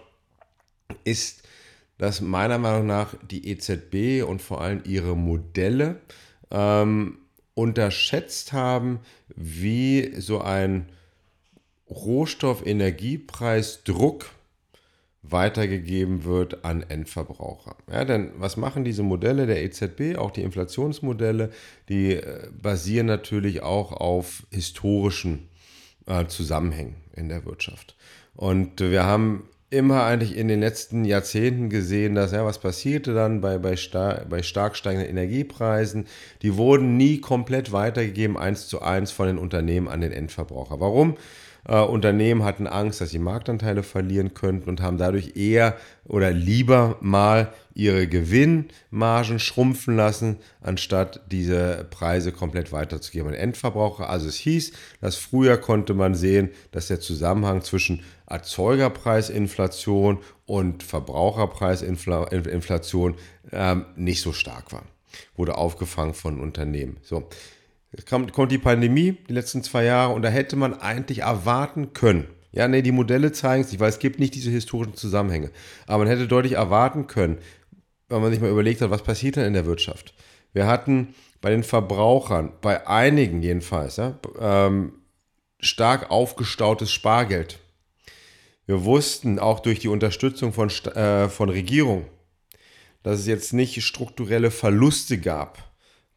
ist 1.04 1.41
dass 2.02 2.20
meiner 2.20 2.58
Meinung 2.58 2.86
nach 2.88 3.14
die 3.30 3.48
EZB 3.48 4.28
und 4.28 4.42
vor 4.42 4.60
allem 4.60 4.82
ihre 4.84 5.16
Modelle 5.16 6.00
ähm, 6.50 7.18
unterschätzt 7.54 8.52
haben, 8.52 8.98
wie 9.36 10.20
so 10.20 10.40
ein 10.40 10.88
Rohstoff-Energiepreisdruck 11.88 14.26
weitergegeben 15.22 16.24
wird 16.24 16.64
an 16.64 16.82
Endverbraucher. 16.82 17.76
Ja, 17.88 18.04
denn 18.04 18.32
was 18.34 18.56
machen 18.56 18.82
diese 18.82 19.04
Modelle 19.04 19.46
der 19.46 19.62
EZB, 19.62 20.18
auch 20.18 20.32
die 20.32 20.42
Inflationsmodelle, 20.42 21.50
die 21.88 22.14
äh, 22.14 22.48
basieren 22.50 23.06
natürlich 23.06 23.62
auch 23.62 23.92
auf 23.92 24.42
historischen 24.50 25.48
äh, 26.06 26.26
Zusammenhängen 26.26 26.96
in 27.14 27.28
der 27.28 27.44
Wirtschaft. 27.44 27.94
Und 28.34 28.80
wir 28.80 29.04
haben 29.04 29.48
immer 29.72 30.04
eigentlich 30.04 30.36
in 30.36 30.48
den 30.48 30.60
letzten 30.60 31.04
Jahrzehnten 31.04 31.70
gesehen, 31.70 32.14
dass 32.14 32.32
ja, 32.32 32.44
was 32.44 32.58
passierte 32.58 33.14
dann 33.14 33.40
bei, 33.40 33.58
bei, 33.58 33.74
star 33.76 34.26
bei 34.28 34.42
stark 34.42 34.76
steigenden 34.76 35.08
Energiepreisen, 35.08 36.06
die 36.42 36.56
wurden 36.56 36.96
nie 36.96 37.20
komplett 37.20 37.72
weitergegeben, 37.72 38.36
eins 38.36 38.68
zu 38.68 38.82
eins 38.82 39.10
von 39.12 39.26
den 39.26 39.38
Unternehmen 39.38 39.88
an 39.88 40.02
den 40.02 40.12
Endverbraucher. 40.12 40.78
Warum? 40.78 41.16
Äh, 41.66 41.80
Unternehmen 41.80 42.42
hatten 42.42 42.66
Angst, 42.66 43.00
dass 43.00 43.10
sie 43.10 43.20
Marktanteile 43.20 43.84
verlieren 43.84 44.34
könnten 44.34 44.68
und 44.68 44.80
haben 44.80 44.98
dadurch 44.98 45.36
eher 45.36 45.76
oder 46.04 46.32
lieber 46.32 46.96
mal 47.00 47.52
ihre 47.74 48.08
Gewinnmargen 48.08 49.38
schrumpfen 49.38 49.94
lassen, 49.96 50.38
anstatt 50.60 51.20
diese 51.30 51.86
Preise 51.90 52.32
komplett 52.32 52.72
weiterzugeben 52.72 53.28
an 53.28 53.34
Endverbraucher. 53.34 54.10
Also 54.10 54.26
es 54.28 54.34
hieß, 54.36 54.72
dass 55.00 55.14
früher 55.16 55.56
konnte 55.56 55.94
man 55.94 56.16
sehen, 56.16 56.50
dass 56.72 56.88
der 56.88 56.98
Zusammenhang 57.00 57.62
zwischen 57.62 58.02
Erzeugerpreisinflation 58.26 60.18
und 60.46 60.82
Verbraucherpreisinflation 60.82 63.14
ähm, 63.52 63.84
nicht 63.94 64.22
so 64.22 64.32
stark 64.32 64.72
war. 64.72 64.82
Wurde 65.36 65.56
aufgefangen 65.56 66.14
von 66.14 66.40
Unternehmen. 66.40 66.96
So. 67.02 67.28
Jetzt 67.92 68.08
kommt, 68.08 68.32
kommt 68.32 68.50
die 68.50 68.58
Pandemie, 68.58 69.18
die 69.28 69.34
letzten 69.34 69.62
zwei 69.62 69.84
Jahre, 69.84 70.14
und 70.14 70.22
da 70.22 70.28
hätte 70.28 70.56
man 70.56 70.74
eigentlich 70.74 71.20
erwarten 71.20 71.92
können, 71.92 72.26
ja, 72.52 72.68
nee, 72.68 72.82
die 72.82 72.92
Modelle 72.92 73.32
zeigen 73.32 73.64
es 73.64 73.72
nicht, 73.72 73.80
weil 73.80 73.88
es 73.88 73.98
gibt 73.98 74.18
nicht 74.18 74.34
diese 74.34 74.50
historischen 74.50 74.94
Zusammenhänge. 74.94 75.50
Aber 75.86 76.04
man 76.04 76.08
hätte 76.08 76.28
deutlich 76.28 76.52
erwarten 76.52 77.06
können, 77.06 77.38
wenn 78.08 78.20
man 78.20 78.30
sich 78.30 78.42
mal 78.42 78.50
überlegt 78.50 78.82
hat, 78.82 78.90
was 78.90 79.02
passiert 79.02 79.36
denn 79.36 79.46
in 79.46 79.54
der 79.54 79.64
Wirtschaft. 79.64 80.12
Wir 80.52 80.66
hatten 80.66 81.14
bei 81.40 81.48
den 81.48 81.62
Verbrauchern, 81.62 82.52
bei 82.60 82.86
einigen 82.86 83.42
jedenfalls, 83.42 83.96
ja, 83.96 84.18
ähm, 84.38 84.92
stark 85.60 86.10
aufgestautes 86.10 86.92
Spargeld. 86.92 87.58
Wir 88.66 88.84
wussten 88.84 89.38
auch 89.38 89.60
durch 89.60 89.78
die 89.78 89.88
Unterstützung 89.88 90.52
von, 90.52 90.68
äh, 90.68 91.30
von 91.30 91.48
Regierung, 91.48 92.04
dass 93.02 93.18
es 93.20 93.26
jetzt 93.26 93.54
nicht 93.54 93.82
strukturelle 93.82 94.50
Verluste 94.50 95.18
gab 95.18 95.71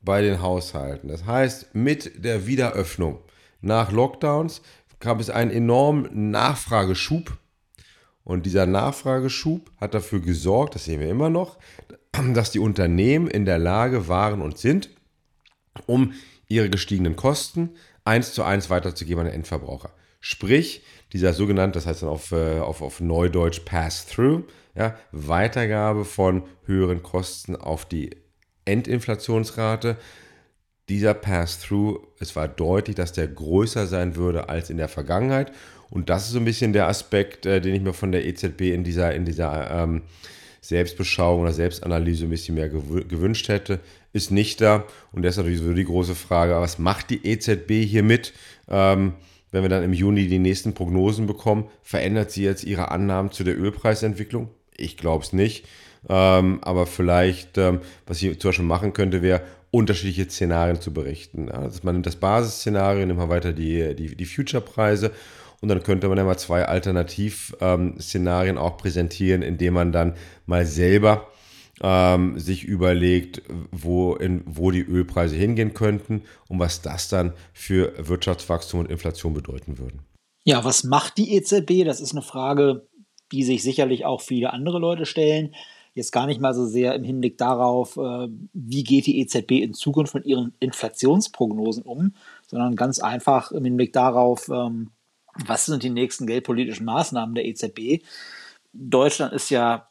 bei 0.06 0.22
den 0.22 0.42
Haushalten. 0.42 1.10
Das 1.10 1.26
heißt, 1.26 1.74
mit 1.74 2.24
der 2.24 2.48
Wiederöffnung 2.48 3.20
nach 3.62 3.92
Lockdowns 3.92 4.62
gab 5.00 5.20
es 5.20 5.30
einen 5.30 5.52
enormen 5.52 6.32
Nachfrageschub. 6.32 7.38
Und 8.24 8.46
dieser 8.46 8.66
Nachfrageschub 8.66 9.72
hat 9.78 9.94
dafür 9.94 10.20
gesorgt, 10.20 10.76
das 10.76 10.86
sehen 10.86 11.00
wir 11.00 11.10
immer 11.10 11.30
noch, 11.30 11.58
dass 12.34 12.52
die 12.52 12.60
Unternehmen 12.60 13.28
in 13.28 13.46
der 13.46 13.60
Lage 13.60 14.08
waren 14.08 14.42
und 14.42 14.58
sind, 14.58 14.90
um 15.86 16.14
ihre 16.48 16.70
gestiegenen 16.70 17.16
Kosten 17.16 17.72
eins 18.04 18.34
zu 18.34 18.44
eins 18.44 18.70
weiterzugeben 18.70 19.22
an 19.22 19.26
den 19.26 19.36
Endverbraucher. 19.36 19.92
Sprich, 20.20 20.84
dieser 21.14 21.34
sogenannte, 21.34 21.78
das 21.78 21.86
heißt 21.86 22.02
dann 22.02 22.10
auf, 22.10 22.32
äh, 22.32 22.60
auf, 22.60 22.82
auf 22.82 23.00
Neudeutsch 23.00 23.62
Pass-Through, 23.66 24.44
ja, 24.76 24.96
Weitergabe 25.12 26.04
von 26.04 26.44
höheren 26.66 27.04
Kosten 27.04 27.56
auf 27.56 27.86
die 27.86 28.25
Endinflationsrate. 28.66 29.98
Dieser 30.90 31.14
Pass-Through, 31.14 32.06
es 32.20 32.36
war 32.36 32.48
deutlich, 32.48 32.96
dass 32.96 33.14
der 33.14 33.28
größer 33.28 33.88
sein 33.88 34.16
würde 34.16 34.50
als 34.50 34.70
in 34.70 34.78
der 34.78 34.88
Vergangenheit. 34.88 35.52
Und 35.90 36.10
das 36.10 36.26
ist 36.26 36.32
so 36.32 36.40
ein 36.40 36.46
bisschen 36.46 36.74
der 36.74 36.88
Aspekt, 36.88 37.46
äh, 37.46 37.62
den 37.62 37.76
ich 37.76 37.82
mir 37.82 37.94
von 37.94 38.12
der 38.12 38.26
EZB 38.26 38.62
in 38.74 38.84
dieser, 38.84 39.14
in 39.16 39.26
dieser 39.26 39.72
ähm, 39.72 40.04
Selbstbeschauung 40.62 41.42
oder 41.42 41.54
Selbstanalyse 41.54 42.26
ein 42.26 42.32
bisschen 42.32 42.56
mehr 42.56 42.70
gewünscht 42.70 43.48
hätte, 43.50 43.80
ist 44.14 44.32
nicht 44.32 44.62
da. 44.62 44.86
Und 45.12 45.22
deshalb 45.22 45.48
ist 45.48 45.54
natürlich 45.54 45.60
so 45.60 45.74
die 45.74 45.86
große 45.86 46.16
Frage, 46.16 46.56
was 46.56 46.80
macht 46.80 47.10
die 47.12 47.26
EZB 47.26 47.86
hier 47.86 48.04
mit? 48.04 48.34
Ähm, 48.68 49.14
wenn 49.52 49.62
wir 49.62 49.70
dann 49.70 49.84
im 49.84 49.94
Juni 49.94 50.28
die 50.28 50.40
nächsten 50.40 50.74
Prognosen 50.74 51.28
bekommen, 51.28 51.70
verändert 51.82 52.32
sie 52.32 52.44
jetzt 52.44 52.64
ihre 52.64 52.92
Annahmen 52.92 53.32
zu 53.32 53.44
der 53.44 53.58
Ölpreisentwicklung? 53.58 54.50
Ich 54.76 54.98
glaube 54.98 55.24
es 55.24 55.34
nicht. 55.34 55.66
Ähm, 56.08 56.60
aber 56.62 56.86
vielleicht, 56.86 57.58
ähm, 57.58 57.80
was 58.06 58.22
ich 58.22 58.40
zum 58.40 58.50
Beispiel 58.50 58.66
machen 58.66 58.94
könnte, 58.94 59.22
wäre, 59.22 59.42
unterschiedliche 59.72 60.30
Szenarien 60.30 60.80
zu 60.80 60.94
berichten. 60.94 61.52
Also 61.52 61.82
man 61.84 61.96
nimmt 61.96 62.06
das 62.06 62.16
Basisszenario, 62.16 63.06
nimmt 63.06 63.20
mal 63.20 63.30
weiter 63.30 63.52
die, 63.52 63.96
die, 63.96 64.16
die 64.16 64.26
Future-Preise 64.26 65.12
und 65.62 65.70
dann 65.70 65.84
könnte 65.84 66.08
man 66.08 66.18
ja 66.18 66.24
mal 66.24 66.38
zwei 66.38 66.66
Alternativ-Szenarien 66.66 68.56
ähm, 68.56 68.62
auch 68.62 68.78
präsentieren, 68.78 69.42
indem 69.42 69.74
man 69.74 69.92
dann 69.92 70.16
mal 70.46 70.66
selber 70.66 71.28
ähm, 71.82 72.40
sich 72.40 72.64
überlegt, 72.64 73.42
wo, 73.72 74.16
in, 74.16 74.44
wo 74.46 74.72
die 74.72 74.84
Ölpreise 74.84 75.36
hingehen 75.36 75.74
könnten 75.74 76.24
und 76.48 76.60
was 76.60 76.82
das 76.82 77.10
dann 77.10 77.34
für 77.54 77.94
Wirtschaftswachstum 77.98 78.82
und 78.82 78.90
Inflation 78.90 79.34
bedeuten 79.34 79.78
würden. 79.78 80.02
Ja, 80.46 80.64
was 80.64 80.84
macht 80.84 81.18
die 81.18 81.36
EZB? 81.36 81.84
Das 81.84 82.00
ist 82.00 82.12
eine 82.12 82.22
Frage, 82.22 82.88
die 83.32 83.44
sich 83.44 83.64
sicherlich 83.64 84.06
auch 84.06 84.22
viele 84.22 84.54
andere 84.54 84.80
Leute 84.80 85.06
stellen. 85.06 85.56
Jetzt 85.96 86.12
gar 86.12 86.28
nicht 86.28 86.42
mal 86.42 86.54
so 86.54 86.66
sehr 86.66 86.94
im 86.94 87.06
Hinblick 87.06 87.38
darauf, 87.38 87.96
äh, 87.96 88.28
wie 88.54 88.84
geht 88.84 89.06
die 89.06 89.20
EZB 89.22 89.64
in 89.64 89.74
Zukunft 89.74 90.14
mit 90.14 90.26
ihren 90.26 90.54
Inflationsprognosen 90.60 91.84
um, 91.84 92.14
sondern 92.48 92.76
ganz 92.76 93.00
einfach 93.00 93.54
im 93.54 93.64
Hinblick 93.64 93.94
darauf, 93.94 94.50
ähm, 94.50 94.92
was 95.46 95.66
sind 95.66 95.84
die 95.84 95.90
nächsten 95.90 96.28
geldpolitischen 96.28 96.86
Maßnahmen 96.86 97.34
der 97.34 97.46
EZB. 97.46 98.04
Deutschland 98.74 99.32
ist 99.32 99.50
ja 99.50 99.88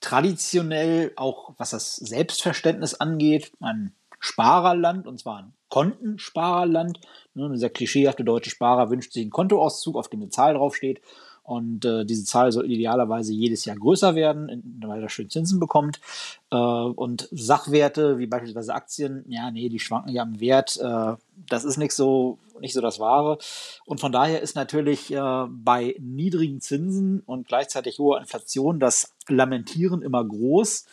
traditionell 0.00 1.12
auch, 1.16 1.54
was 1.56 1.70
das 1.70 1.96
Selbstverständnis 1.96 2.94
angeht, 2.94 3.52
ein 3.60 3.94
Sparerland 4.20 5.06
und 5.06 5.18
zwar 5.18 5.38
ein 5.38 5.54
Kontensparerland. 5.70 7.00
Ne, 7.32 7.50
dieser 7.54 7.70
klischeehafte 7.70 8.22
deutsche 8.22 8.50
Sparer 8.50 8.90
wünscht 8.90 9.14
sich 9.14 9.22
einen 9.22 9.30
Kontoauszug, 9.30 9.96
auf 9.96 10.08
dem 10.08 10.20
eine 10.20 10.30
Zahl 10.30 10.54
draufsteht 10.54 11.00
und 11.48 11.86
äh, 11.86 12.04
diese 12.04 12.24
Zahl 12.24 12.52
soll 12.52 12.70
idealerweise 12.70 13.32
jedes 13.32 13.64
Jahr 13.64 13.76
größer 13.76 14.14
werden, 14.14 14.80
weil 14.84 15.02
er 15.02 15.08
schön 15.08 15.30
Zinsen 15.30 15.58
bekommt. 15.58 15.98
Äh, 16.50 16.56
und 16.56 17.26
Sachwerte 17.32 18.18
wie 18.18 18.26
beispielsweise 18.26 18.74
Aktien, 18.74 19.24
ja, 19.28 19.50
nee, 19.50 19.70
die 19.70 19.78
schwanken 19.78 20.12
ja 20.12 20.24
im 20.24 20.40
Wert. 20.40 20.76
Äh, 20.76 21.14
das 21.48 21.64
ist 21.64 21.78
nicht 21.78 21.92
so, 21.92 22.38
nicht 22.60 22.74
so 22.74 22.82
das 22.82 23.00
Wahre. 23.00 23.38
Und 23.86 23.98
von 23.98 24.12
daher 24.12 24.42
ist 24.42 24.56
natürlich 24.56 25.10
äh, 25.10 25.44
bei 25.48 25.96
niedrigen 25.98 26.60
Zinsen 26.60 27.22
und 27.24 27.48
gleichzeitig 27.48 27.98
hoher 27.98 28.20
Inflation 28.20 28.78
das 28.78 29.14
Lamentieren 29.28 30.02
immer 30.02 30.22
groß. 30.22 30.84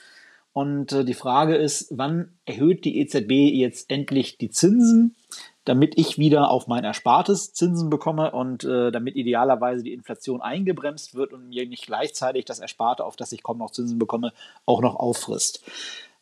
Und 0.53 0.93
äh, 0.93 1.03
die 1.03 1.13
Frage 1.13 1.57
ist, 1.57 1.89
wann 1.91 2.29
erhöht 2.45 2.85
die 2.85 2.99
EZB 2.99 3.31
jetzt 3.53 3.91
endlich 3.91 4.37
die 4.37 4.51
Zinsen? 4.51 5.15
Damit 5.65 5.97
ich 5.97 6.17
wieder 6.17 6.49
auf 6.51 6.67
mein 6.67 6.83
Erspartes 6.83 7.53
Zinsen 7.53 7.89
bekomme 7.89 8.31
und 8.31 8.63
äh, 8.63 8.91
damit 8.91 9.15
idealerweise 9.15 9.83
die 9.83 9.93
Inflation 9.93 10.41
eingebremst 10.41 11.15
wird 11.15 11.33
und 11.33 11.49
mir 11.49 11.67
nicht 11.67 11.87
gleichzeitig 11.87 12.45
das 12.45 12.59
Ersparte, 12.59 13.03
auf 13.03 13.15
das 13.15 13.31
ich 13.31 13.43
kaum 13.43 13.57
noch 13.57 13.71
Zinsen 13.71 13.99
bekomme, 13.99 14.31
auch 14.65 14.81
noch 14.81 14.95
auffrisst. 14.95 15.63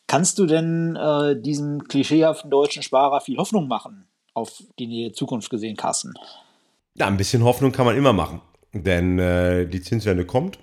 Kannst 0.07 0.39
du 0.39 0.45
denn 0.45 0.95
äh, 0.95 1.39
diesem 1.39 1.83
klischeehaften 1.87 2.49
deutschen 2.49 2.83
Sparer 2.83 3.21
viel 3.21 3.37
Hoffnung 3.37 3.67
machen 3.67 4.05
auf 4.33 4.63
die 4.79 4.87
Nähe 4.87 5.11
Zukunft 5.11 5.49
gesehen, 5.49 5.77
Carsten? 5.77 6.13
Ja, 6.95 7.07
ein 7.07 7.17
bisschen 7.17 7.43
Hoffnung 7.43 7.71
kann 7.71 7.85
man 7.85 7.97
immer 7.97 8.13
machen, 8.13 8.41
denn 8.71 9.19
äh, 9.19 9.65
die 9.67 9.81
Zinswende 9.81 10.25
kommt. 10.25 10.59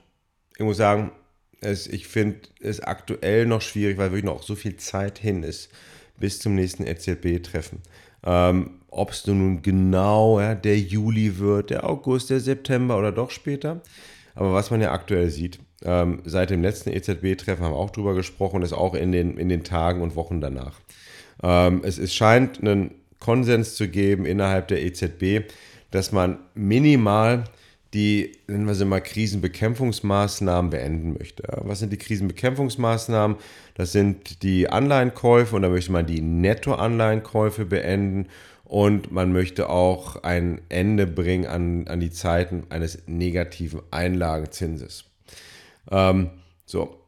Ich 0.56 0.64
muss 0.64 0.76
sagen, 0.76 1.12
es, 1.60 1.86
ich 1.86 2.06
finde 2.06 2.40
es 2.60 2.80
aktuell 2.80 3.46
noch 3.46 3.60
schwierig, 3.60 3.98
weil 3.98 4.10
wirklich 4.10 4.24
noch 4.24 4.42
so 4.42 4.54
viel 4.54 4.76
Zeit 4.76 5.18
hin 5.18 5.42
ist 5.42 5.70
bis 6.18 6.38
zum 6.38 6.54
nächsten 6.54 6.86
EZB-Treffen. 6.86 7.82
Ähm, 8.24 8.70
Ob 8.88 9.10
es 9.10 9.26
nun 9.26 9.62
genau 9.62 10.40
ja, 10.40 10.54
der 10.54 10.78
Juli 10.78 11.38
wird, 11.38 11.70
der 11.70 11.88
August, 11.88 12.30
der 12.30 12.40
September 12.40 12.98
oder 12.98 13.12
doch 13.12 13.30
später. 13.30 13.80
Aber 14.34 14.52
was 14.52 14.70
man 14.70 14.80
ja 14.80 14.92
aktuell 14.92 15.30
sieht, 15.30 15.58
ähm, 15.82 16.20
seit 16.24 16.50
dem 16.50 16.62
letzten 16.62 16.90
EZB-Treffen 16.90 17.64
haben 17.64 17.72
wir 17.72 17.78
auch 17.78 17.90
drüber 17.90 18.14
gesprochen, 18.14 18.62
ist 18.62 18.72
auch 18.72 18.94
in 18.94 19.12
den, 19.12 19.36
in 19.38 19.48
den 19.48 19.64
Tagen 19.64 20.02
und 20.02 20.16
Wochen 20.16 20.40
danach. 20.40 20.80
Ähm, 21.42 21.82
es, 21.84 21.98
es 21.98 22.14
scheint 22.14 22.60
einen 22.60 22.94
Konsens 23.18 23.74
zu 23.76 23.88
geben 23.88 24.24
innerhalb 24.24 24.68
der 24.68 24.82
EZB, 24.82 25.50
dass 25.90 26.12
man 26.12 26.38
minimal 26.54 27.44
die, 27.94 28.32
nennen 28.46 28.66
wir 28.66 28.74
sie 28.74 28.84
mal, 28.84 29.00
Krisenbekämpfungsmaßnahmen 29.00 30.70
beenden 30.70 31.14
möchte. 31.18 31.42
Was 31.62 31.80
sind 31.80 31.92
die 31.92 31.98
Krisenbekämpfungsmaßnahmen? 31.98 33.36
Das 33.74 33.92
sind 33.92 34.42
die 34.42 34.68
Anleihenkäufe 34.68 35.56
und 35.56 35.62
da 35.62 35.68
möchte 35.68 35.92
man 35.92 36.06
die 36.06 36.20
Nettoanleihenkäufe 36.20 37.64
beenden 37.66 38.28
und 38.64 39.10
man 39.10 39.32
möchte 39.32 39.68
auch 39.68 40.22
ein 40.22 40.60
Ende 40.68 41.06
bringen 41.08 41.46
an, 41.46 41.88
an 41.88 41.98
die 41.98 42.12
Zeiten 42.12 42.64
eines 42.68 43.02
negativen 43.06 43.82
Einlagenzinses. 43.90 45.04
Ähm, 45.90 46.30
so, 46.66 46.99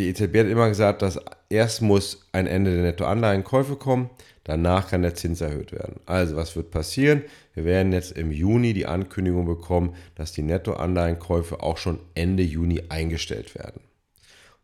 die 0.00 0.08
EZB 0.08 0.38
hat 0.38 0.46
immer 0.46 0.68
gesagt, 0.68 1.02
dass 1.02 1.20
erst 1.50 1.82
muss 1.82 2.26
ein 2.32 2.46
Ende 2.46 2.72
der 2.72 2.82
Nettoanleihenkäufe 2.82 3.76
kommen, 3.76 4.10
danach 4.44 4.90
kann 4.90 5.02
der 5.02 5.14
Zins 5.14 5.40
erhöht 5.40 5.72
werden. 5.72 6.00
Also 6.06 6.36
was 6.36 6.56
wird 6.56 6.70
passieren? 6.70 7.22
Wir 7.54 7.64
werden 7.64 7.92
jetzt 7.92 8.12
im 8.12 8.32
Juni 8.32 8.72
die 8.72 8.86
Ankündigung 8.86 9.44
bekommen, 9.44 9.94
dass 10.14 10.32
die 10.32 10.42
Nettoanleihenkäufe 10.42 11.62
auch 11.62 11.76
schon 11.76 12.00
Ende 12.14 12.42
Juni 12.42 12.82
eingestellt 12.88 13.54
werden. 13.54 13.82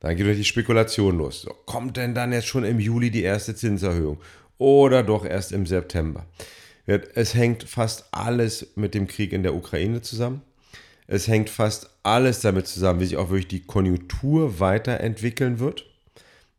Dann 0.01 0.17
geht 0.17 0.27
die 0.37 0.45
Spekulation 0.45 1.19
los. 1.19 1.43
So, 1.43 1.51
kommt 1.67 1.97
denn 1.97 2.15
dann 2.15 2.33
jetzt 2.33 2.47
schon 2.47 2.65
im 2.65 2.81
Juli 2.81 3.11
die 3.11 3.23
erste 3.23 3.55
Zinserhöhung 3.55 4.19
oder 4.59 5.03
doch 5.03 5.25
erst 5.25 5.53
im 5.53 5.67
September? 5.67 6.27
Es 6.87 7.35
hängt 7.35 7.65
fast 7.65 8.07
alles 8.13 8.69
mit 8.77 8.95
dem 8.95 9.07
Krieg 9.07 9.33
in 9.33 9.43
der 9.43 9.55
Ukraine 9.55 10.01
zusammen. 10.01 10.43
Es 11.07 11.29
hängt 11.29 11.51
fast 11.51 11.91
alles 12.03 12.41
damit 12.41 12.67
zusammen, 12.67 13.01
wie 13.01 13.07
sich 13.07 13.17
auch 13.17 13.31
wirklich 13.31 13.49
die 13.49 13.65
Konjunktur 13.65 14.61
weiterentwickeln 14.61 15.59
wird. 15.61 15.87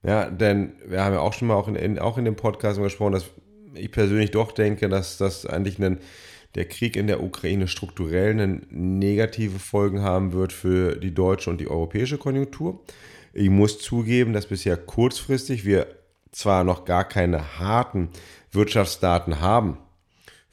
Ja, 0.04 0.30
denn 0.30 0.74
wir 0.86 1.04
haben 1.04 1.13
ja 1.13 1.20
auch 1.20 1.34
schon 1.34 1.50
mal 1.50 1.56
auch 1.56 1.68
in, 1.68 2.00
auch 2.00 2.18
in 2.18 2.25
dem 2.25 2.36
Podcast 2.36 2.80
gesprochen, 2.82 3.13
dass 3.13 3.25
ich 3.74 3.92
persönlich 3.92 4.32
doch 4.32 4.51
denke, 4.51 4.89
dass 4.89 5.18
das 5.18 5.46
eigentlich 5.46 5.77
einen, 5.77 6.00
der 6.56 6.66
Krieg 6.66 6.96
in 6.96 7.08
der 7.08 7.22
Ukraine 7.22 7.68
strukturell 7.68 8.34
negative 8.70 9.60
Folgen 9.60 10.01
haben 10.01 10.34
wird 10.34 10.54
für 10.54 10.96
die 10.96 11.13
deutsche 11.13 11.50
und 11.50 11.60
die 11.60 11.68
europäische 11.68 12.18
Konjunktur. 12.18 12.82
Ich 13.34 13.50
muss 13.50 13.80
zugeben, 13.80 14.34
dass 14.34 14.48
bisher 14.48 14.77
kurzfristig 14.77 15.66
wir 15.66 15.88
zwar 16.32 16.63
noch 16.63 16.86
gar 16.86 17.04
keine 17.04 17.60
harten 17.60 18.10
Wirtschaftsdaten 18.51 19.42
haben, 19.42 19.77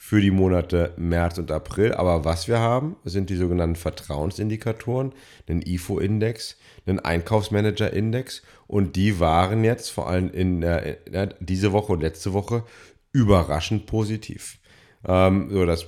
für 0.07 0.21
die 0.21 0.31
Monate 0.31 0.93
März 0.99 1.39
und 1.39 1.51
April. 1.51 1.95
Aber 1.95 2.27
was 2.27 2.47
wir 2.47 2.59
haben, 2.59 2.97
sind 3.05 3.31
die 3.31 3.37
sogenannten 3.37 3.75
Vertrauensindikatoren, 3.75 5.15
einen 5.49 5.63
IFO-Index, 5.63 6.59
einen 6.85 7.01
Einkaufsmanager-Index 7.01 8.43
und 8.67 8.97
die 8.97 9.19
waren 9.19 9.65
jetzt 9.65 9.89
vor 9.89 10.07
allem 10.07 10.31
in 10.31 10.63
äh, 10.63 10.99
diese 11.41 11.73
Woche 11.73 11.95
und 11.95 12.03
letzte 12.03 12.35
Woche 12.35 12.65
überraschend 13.13 13.87
positiv. 13.87 14.59
Ähm, 15.07 15.49
so, 15.51 15.65
das 15.65 15.87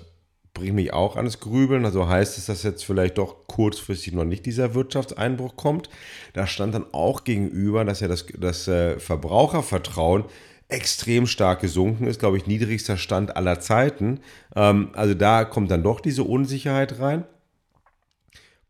bringt 0.54 0.76
mich 0.76 0.94
auch 0.94 1.16
ans 1.16 1.38
Grübeln. 1.38 1.85
Also 1.85 2.08
heißt 2.08 2.38
es, 2.38 2.46
dass 2.46 2.62
jetzt 2.62 2.87
vielleicht 2.87 3.18
doch 3.18 3.46
kurzfristig 3.46 4.14
noch 4.14 4.25
nicht 4.25 4.46
dieser 4.46 4.73
Wirtschaftseinbruch 4.73 5.56
kommt. 5.56 5.90
Da 6.32 6.46
stand 6.46 6.75
dann 6.75 6.87
auch 6.92 7.25
gegenüber, 7.25 7.85
dass 7.85 8.00
ja 8.00 8.08
das, 8.08 8.25
das 8.38 8.66
äh, 8.66 8.99
Verbrauchervertrauen 8.99 10.25
extrem 10.68 11.26
stark 11.26 11.61
gesunken 11.61 12.06
ist, 12.06 12.18
glaube 12.18 12.37
ich, 12.37 12.46
niedrigster 12.46 12.96
Stand 12.96 13.37
aller 13.37 13.61
Zeiten. 13.61 14.20
Ähm, 14.54 14.90
also 14.94 15.14
da 15.14 15.44
kommt 15.44 15.70
dann 15.70 15.82
doch 15.82 16.00
diese 16.00 16.25
Unsicherheit 16.25 16.99
rein. 16.99 17.25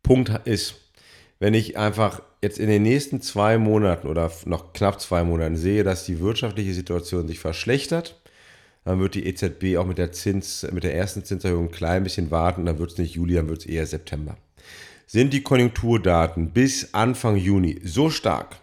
Punkt 0.03 0.31
ist, 0.47 0.77
wenn 1.39 1.55
ich 1.55 1.77
einfach 1.77 2.23
jetzt 2.43 2.59
in 2.59 2.69
den 2.69 2.83
nächsten 2.83 3.21
zwei 3.21 3.59
Monaten 3.59 4.09
oder 4.09 4.31
noch 4.45 4.73
knapp 4.73 5.01
zwei 5.01 5.25
Monaten 5.25 5.57
sehe, 5.57 5.85
dass 5.85 6.05
die 6.05 6.21
wirtschaftliche 6.21 6.75
Situation 6.75 7.27
sich 7.27 7.39
verschlechtert, 7.39 8.21
dann 8.85 9.01
wird 9.01 9.15
die 9.17 9.27
EZB 9.27 9.79
auch 9.79 9.87
mit 9.87 9.99
der 9.99 10.13
Zins, 10.13 10.67
mit 10.71 10.85
der 10.85 10.95
ersten 10.95 11.25
Zinserhöhung 11.25 11.67
ein 11.67 11.73
klein 11.73 12.05
bisschen 12.05 12.31
warten, 12.31 12.67
dann 12.67 12.79
wird 12.79 12.93
es 12.93 12.99
nicht 12.99 13.15
Juli, 13.15 13.35
dann 13.35 13.49
wird 13.49 13.61
es 13.61 13.67
eher 13.67 13.87
September. 13.87 14.37
Sind 15.09 15.33
die 15.33 15.43
Konjunkturdaten 15.43 16.51
bis 16.51 16.95
Anfang 16.95 17.37
Juni 17.37 17.81
so 17.85 18.11
stark, 18.11 18.57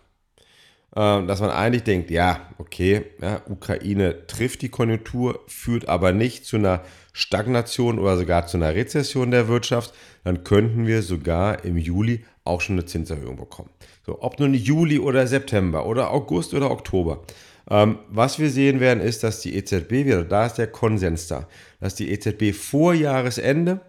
dass 0.96 1.42
man 1.42 1.50
eigentlich 1.50 1.84
denkt, 1.84 2.12
ja, 2.12 2.42
okay, 2.60 3.06
ja, 3.20 3.42
Ukraine 3.50 4.28
trifft 4.28 4.62
die 4.62 4.70
Konjunktur, 4.70 5.40
führt 5.48 5.90
aber 5.90 6.12
nicht 6.12 6.46
zu 6.46 6.58
einer 6.58 6.82
Stagnation 7.14 7.98
oder 7.98 8.18
sogar 8.18 8.46
zu 8.46 8.58
einer 8.58 8.76
Rezession 8.76 9.32
der 9.32 9.48
Wirtschaft, 9.48 9.94
dann 10.24 10.44
könnten 10.44 10.86
wir 10.86 11.02
sogar 11.02 11.64
im 11.66 11.78
Juli 11.78 12.26
auch 12.44 12.62
schon 12.62 12.76
eine 12.76 12.86
Zinserhöhung 12.86 13.38
bekommen. 13.38 13.70
So, 14.06 14.22
ob 14.22 14.40
nun 14.40 14.54
Juli 14.54 15.00
oder 15.00 15.26
September 15.26 15.86
oder 15.86 16.12
August 16.12 16.54
oder 16.54 16.70
Oktober. 16.70 17.24
Ähm, 17.70 18.00
was 18.10 18.40
wir 18.40 18.50
sehen 18.50 18.80
werden, 18.80 19.02
ist, 19.02 19.24
dass 19.24 19.40
die 19.40 19.56
EZB 19.56 19.92
wieder, 19.92 20.24
da 20.24 20.46
ist 20.46 20.56
der 20.56 20.68
Konsens 20.68 21.28
da, 21.28 21.48
dass 21.80 21.96
die 21.96 22.12
EZB 22.12 22.54
vor 22.54 22.94
Jahresende 22.94 23.80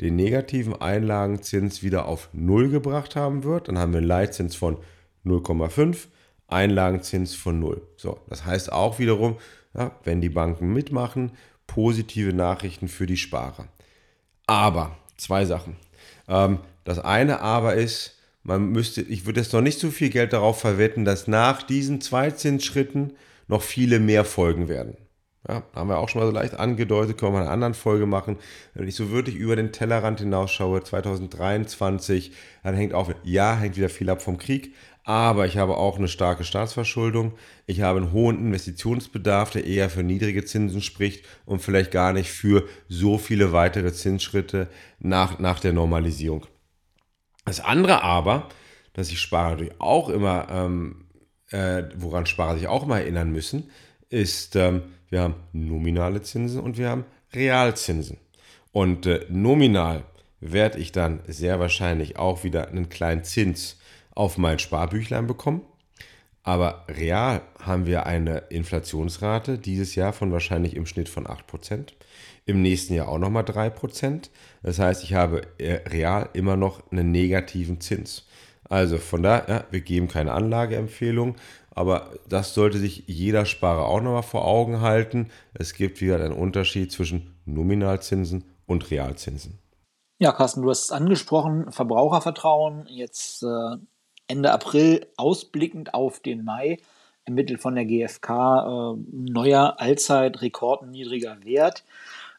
den 0.00 0.16
negativen 0.16 0.80
Einlagenzins 0.80 1.82
wieder 1.82 2.06
auf 2.06 2.28
Null 2.32 2.70
gebracht 2.70 3.14
haben 3.14 3.44
wird. 3.44 3.68
Dann 3.68 3.78
haben 3.78 3.92
wir 3.92 3.98
einen 3.98 4.08
Leitzins 4.08 4.56
von 4.56 4.78
0,5 5.24 6.08
Einlagenzins 6.52 7.34
von 7.34 7.58
null. 7.58 7.82
So, 7.96 8.20
das 8.28 8.44
heißt 8.44 8.72
auch 8.72 8.98
wiederum, 8.98 9.36
ja, 9.74 9.92
wenn 10.04 10.20
die 10.20 10.28
Banken 10.28 10.72
mitmachen, 10.72 11.32
positive 11.66 12.32
Nachrichten 12.32 12.88
für 12.88 13.06
die 13.06 13.16
Sparer. 13.16 13.68
Aber, 14.46 14.96
zwei 15.16 15.44
Sachen. 15.44 15.76
Ähm, 16.28 16.58
das 16.84 16.98
eine 16.98 17.40
aber 17.40 17.74
ist, 17.74 18.18
man 18.42 18.70
müsste, 18.70 19.02
ich 19.02 19.24
würde 19.26 19.40
jetzt 19.40 19.52
noch 19.52 19.60
nicht 19.60 19.78
so 19.78 19.90
viel 19.90 20.10
Geld 20.10 20.32
darauf 20.32 20.60
verwetten, 20.60 21.04
dass 21.04 21.28
nach 21.28 21.62
diesen 21.62 22.00
zwei 22.00 22.30
Zinsschritten 22.30 23.12
noch 23.46 23.62
viele 23.62 24.00
mehr 24.00 24.24
folgen 24.24 24.68
werden. 24.68 24.96
Ja, 25.48 25.64
haben 25.74 25.88
wir 25.88 25.98
auch 25.98 26.08
schon 26.08 26.20
mal 26.20 26.26
so 26.26 26.32
leicht 26.32 26.54
angedeutet, 26.54 27.18
können 27.18 27.32
wir 27.32 27.38
in 27.40 27.44
einer 27.44 27.52
anderen 27.52 27.74
Folge 27.74 28.06
machen. 28.06 28.38
Wenn 28.74 28.86
ich 28.86 28.94
so 28.94 29.10
wirklich 29.10 29.34
über 29.34 29.56
den 29.56 29.72
Tellerrand 29.72 30.20
hinausschaue, 30.20 30.84
2023, 30.84 32.32
dann 32.62 32.76
hängt 32.76 32.94
auch, 32.94 33.10
ja, 33.24 33.56
hängt 33.56 33.76
wieder 33.76 33.88
viel 33.88 34.08
ab 34.08 34.22
vom 34.22 34.38
Krieg, 34.38 34.72
aber 35.04 35.46
ich 35.46 35.56
habe 35.56 35.76
auch 35.76 35.98
eine 35.98 36.08
starke 36.08 36.44
Staatsverschuldung. 36.44 37.32
Ich 37.66 37.80
habe 37.80 37.98
einen 37.98 38.12
hohen 38.12 38.38
Investitionsbedarf, 38.38 39.50
der 39.50 39.64
eher 39.64 39.90
für 39.90 40.02
niedrige 40.02 40.44
Zinsen 40.44 40.80
spricht 40.80 41.24
und 41.44 41.60
vielleicht 41.60 41.90
gar 41.90 42.12
nicht 42.12 42.30
für 42.30 42.68
so 42.88 43.18
viele 43.18 43.52
weitere 43.52 43.92
Zinsschritte 43.92 44.68
nach, 45.00 45.38
nach 45.40 45.58
der 45.58 45.72
Normalisierung. 45.72 46.46
Das 47.44 47.58
andere 47.58 48.02
aber, 48.02 48.48
dass 48.92 49.08
sich 49.08 49.18
Sparer 49.18 49.50
natürlich 49.52 49.80
auch 49.80 50.08
immer, 50.08 50.46
ähm, 50.50 51.06
äh, 51.50 51.84
woran 51.96 52.26
Sparer 52.26 52.56
sich 52.56 52.68
auch 52.68 52.84
immer 52.84 53.00
erinnern 53.00 53.32
müssen, 53.32 53.70
ist, 54.08 54.54
ähm, 54.54 54.82
wir 55.10 55.22
haben 55.22 55.34
nominale 55.52 56.22
Zinsen 56.22 56.60
und 56.60 56.78
wir 56.78 56.88
haben 56.88 57.04
Realzinsen. 57.34 58.18
Und 58.70 59.06
äh, 59.06 59.26
nominal 59.28 60.04
werde 60.40 60.78
ich 60.78 60.92
dann 60.92 61.20
sehr 61.26 61.58
wahrscheinlich 61.58 62.18
auch 62.18 62.44
wieder 62.44 62.68
einen 62.68 62.88
kleinen 62.88 63.24
Zins 63.24 63.78
auf 64.14 64.38
mein 64.38 64.58
Sparbüchlein 64.58 65.26
bekommen. 65.26 65.62
Aber 66.44 66.84
real 66.88 67.42
haben 67.60 67.86
wir 67.86 68.06
eine 68.06 68.38
Inflationsrate 68.50 69.58
dieses 69.58 69.94
Jahr 69.94 70.12
von 70.12 70.32
wahrscheinlich 70.32 70.74
im 70.74 70.86
Schnitt 70.86 71.08
von 71.08 71.26
8%. 71.26 71.92
Im 72.44 72.62
nächsten 72.62 72.94
Jahr 72.94 73.08
auch 73.08 73.18
nochmal 73.18 73.44
3%. 73.44 74.28
Das 74.62 74.78
heißt, 74.80 75.04
ich 75.04 75.14
habe 75.14 75.42
äh, 75.58 75.88
real 75.88 76.28
immer 76.32 76.56
noch 76.56 76.90
einen 76.90 77.12
negativen 77.12 77.80
Zins. 77.80 78.26
Also 78.68 78.98
von 78.98 79.22
daher, 79.22 79.44
ja, 79.48 79.64
wir 79.70 79.82
geben 79.82 80.08
keine 80.08 80.32
Anlageempfehlung, 80.32 81.36
aber 81.70 82.10
das 82.28 82.54
sollte 82.54 82.78
sich 82.78 83.04
jeder 83.06 83.44
Sparer 83.44 83.86
auch 83.86 84.00
nochmal 84.00 84.22
vor 84.22 84.44
Augen 84.46 84.80
halten. 84.80 85.30
Es 85.54 85.74
gibt 85.74 86.00
wieder 86.00 86.16
einen 86.16 86.32
Unterschied 86.32 86.90
zwischen 86.90 87.36
Nominalzinsen 87.44 88.44
und 88.66 88.90
Realzinsen. 88.90 89.58
Ja, 90.18 90.32
Carsten, 90.32 90.62
du 90.62 90.70
hast 90.70 90.84
es 90.84 90.92
angesprochen, 90.92 91.70
Verbrauchervertrauen. 91.70 92.86
Jetzt 92.88 93.42
äh, 93.42 93.76
Ende 94.32 94.50
April 94.50 95.06
ausblickend 95.18 95.92
auf 95.92 96.20
den 96.20 96.42
Mai 96.42 96.78
ermittelt 97.26 97.60
von 97.60 97.74
der 97.74 97.84
GfK 97.84 98.30
äh, 98.30 98.96
neuer 99.12 99.78
Allzeit-rekordniedriger 99.78 101.44
Wert. 101.44 101.84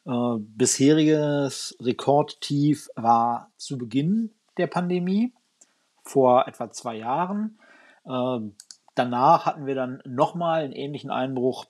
Äh, 0.04 0.10
bisheriges 0.38 1.76
Rekordtief 1.80 2.90
war 2.96 3.52
zu 3.58 3.78
Beginn 3.78 4.32
der 4.58 4.66
Pandemie 4.66 5.32
vor 6.02 6.48
etwa 6.48 6.72
zwei 6.72 6.96
Jahren. 6.96 7.60
Äh, 8.04 8.40
danach 8.96 9.46
hatten 9.46 9.66
wir 9.66 9.76
dann 9.76 10.02
nochmal 10.04 10.64
einen 10.64 10.72
ähnlichen 10.72 11.12
Einbruch 11.12 11.66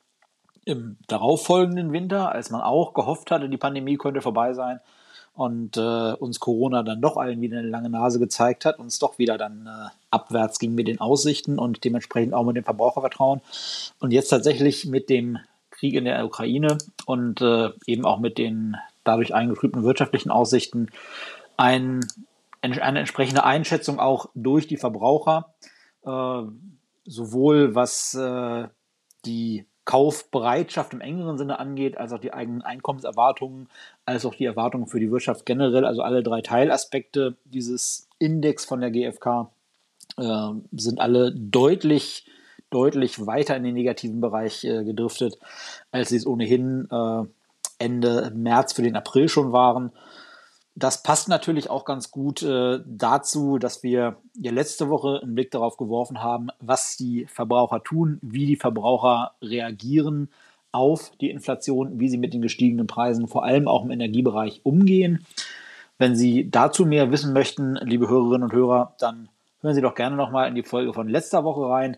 im 0.64 0.96
darauffolgenden 1.06 1.92
Winter, 1.92 2.32
als 2.32 2.48
man 2.48 2.62
auch 2.62 2.94
gehofft 2.94 3.30
hatte, 3.30 3.50
die 3.50 3.58
Pandemie 3.58 3.98
könnte 3.98 4.22
vorbei 4.22 4.54
sein 4.54 4.80
und 5.34 5.76
äh, 5.76 6.12
uns 6.12 6.38
Corona 6.38 6.82
dann 6.82 7.00
doch 7.00 7.16
allen 7.16 7.40
wieder 7.40 7.58
eine 7.58 7.68
lange 7.68 7.90
Nase 7.90 8.20
gezeigt 8.20 8.64
hat, 8.64 8.78
uns 8.78 8.98
doch 9.00 9.18
wieder 9.18 9.36
dann 9.36 9.66
äh, 9.66 9.90
abwärts 10.10 10.60
ging 10.60 10.74
mit 10.74 10.86
den 10.86 11.00
Aussichten 11.00 11.58
und 11.58 11.84
dementsprechend 11.84 12.34
auch 12.34 12.44
mit 12.44 12.56
dem 12.56 12.64
Verbrauchervertrauen. 12.64 13.40
Und 13.98 14.12
jetzt 14.12 14.28
tatsächlich 14.28 14.86
mit 14.86 15.10
dem 15.10 15.38
Krieg 15.70 15.94
in 15.94 16.04
der 16.04 16.24
Ukraine 16.24 16.78
und 17.04 17.40
äh, 17.40 17.70
eben 17.86 18.04
auch 18.04 18.20
mit 18.20 18.38
den 18.38 18.76
dadurch 19.02 19.34
eingetrübten 19.34 19.82
wirtschaftlichen 19.82 20.30
Aussichten 20.30 20.88
ein, 21.56 22.00
eine 22.62 23.00
entsprechende 23.00 23.44
Einschätzung 23.44 23.98
auch 23.98 24.30
durch 24.34 24.68
die 24.68 24.76
Verbraucher, 24.76 25.54
äh, 26.04 26.42
sowohl 27.04 27.74
was 27.74 28.14
äh, 28.14 28.68
die 29.26 29.66
Kaufbereitschaft 29.84 30.94
im 30.94 31.00
engeren 31.00 31.36
Sinne 31.36 31.58
angeht, 31.58 31.98
als 31.98 32.12
auch 32.12 32.18
die 32.18 32.32
eigenen 32.32 32.62
Einkommenserwartungen, 32.62 33.68
als 34.06 34.24
auch 34.24 34.34
die 34.34 34.46
Erwartungen 34.46 34.86
für 34.86 35.00
die 35.00 35.10
Wirtschaft 35.10 35.44
generell. 35.44 35.84
Also 35.84 36.02
alle 36.02 36.22
drei 36.22 36.40
Teilaspekte 36.40 37.36
dieses 37.44 38.08
Index 38.18 38.64
von 38.64 38.80
der 38.80 38.90
GfK 38.90 39.50
äh, 40.16 40.50
sind 40.72 41.00
alle 41.00 41.32
deutlich, 41.32 42.26
deutlich 42.70 43.26
weiter 43.26 43.56
in 43.56 43.64
den 43.64 43.74
negativen 43.74 44.20
Bereich 44.20 44.64
äh, 44.64 44.84
gedriftet, 44.84 45.38
als 45.90 46.08
sie 46.08 46.16
es 46.16 46.26
ohnehin 46.26 46.88
äh, 46.90 47.24
Ende 47.78 48.32
März 48.34 48.72
für 48.72 48.82
den 48.82 48.96
April 48.96 49.28
schon 49.28 49.52
waren. 49.52 49.92
Das 50.76 51.02
passt 51.02 51.28
natürlich 51.28 51.70
auch 51.70 51.84
ganz 51.84 52.10
gut 52.10 52.42
äh, 52.42 52.80
dazu, 52.84 53.58
dass 53.58 53.84
wir 53.84 54.16
ja 54.36 54.50
letzte 54.50 54.88
Woche 54.88 55.20
einen 55.22 55.36
Blick 55.36 55.52
darauf 55.52 55.76
geworfen 55.76 56.20
haben, 56.20 56.48
was 56.58 56.96
die 56.96 57.26
Verbraucher 57.26 57.82
tun, 57.82 58.18
wie 58.22 58.46
die 58.46 58.56
Verbraucher 58.56 59.32
reagieren 59.40 60.30
auf 60.72 61.12
die 61.20 61.30
Inflation, 61.30 62.00
wie 62.00 62.08
sie 62.08 62.18
mit 62.18 62.34
den 62.34 62.42
gestiegenen 62.42 62.88
Preisen, 62.88 63.28
vor 63.28 63.44
allem 63.44 63.68
auch 63.68 63.84
im 63.84 63.92
Energiebereich, 63.92 64.62
umgehen. 64.64 65.24
Wenn 65.98 66.16
Sie 66.16 66.50
dazu 66.50 66.84
mehr 66.84 67.12
wissen 67.12 67.32
möchten, 67.32 67.76
liebe 67.76 68.08
Hörerinnen 68.08 68.42
und 68.42 68.52
Hörer, 68.52 68.94
dann 68.98 69.28
hören 69.60 69.74
Sie 69.74 69.80
doch 69.80 69.94
gerne 69.94 70.16
nochmal 70.16 70.48
in 70.48 70.56
die 70.56 70.64
Folge 70.64 70.92
von 70.92 71.08
letzter 71.08 71.44
Woche 71.44 71.68
rein. 71.68 71.96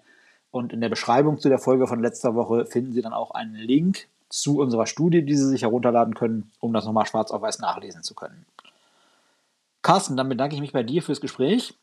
Und 0.51 0.75
in 0.75 0.83
der 0.83 0.91
Beschreibung 0.91 1.39
zu 1.39 1.49
der 1.49 1.59
Folge 1.59 1.87
von 1.87 2.01
letzter 2.01 2.35
Woche 2.35 2.67
finden 2.67 2.93
Sie 2.93 3.01
dann 3.01 3.15
auch 3.15 3.31
einen 3.31 3.55
Link 3.55 4.09
zu 4.29 4.59
unserer 4.59 4.87
Studie, 4.87 5.25
die 5.25 5.37
Sie 5.37 5.49
sich 5.49 5.63
herunterladen 5.63 6.15
können, 6.15 6.51
um 6.61 6.75
das 6.75 6.85
nochmal 6.85 7.07
schwarz 7.07 7.31
auf 7.31 7.41
weiß 7.41 7.61
nachlesen 7.61 8.03
zu 8.03 8.15
können. 8.15 8.45
Carsten, 9.87 10.17
dann 10.17 10.29
bedanke 10.29 10.57
ich 10.57 10.61
mich 10.61 10.73
bei 10.73 10.83
dir 10.83 11.01
fürs 11.01 11.21
Gespräch 11.21 11.79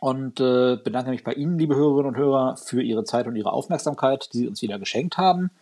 und 0.00 0.40
äh, 0.40 0.76
bedanke 0.82 1.10
mich 1.10 1.22
bei 1.22 1.34
Ihnen, 1.34 1.56
liebe 1.56 1.76
Hörerinnen 1.76 2.08
und 2.08 2.16
Hörer, 2.16 2.56
für 2.56 2.82
Ihre 2.82 3.04
Zeit 3.04 3.28
und 3.28 3.36
Ihre 3.36 3.52
Aufmerksamkeit, 3.52 4.28
die 4.32 4.38
Sie 4.38 4.48
uns 4.48 4.60
wieder 4.60 4.80
geschenkt 4.80 5.16
haben. 5.16 5.52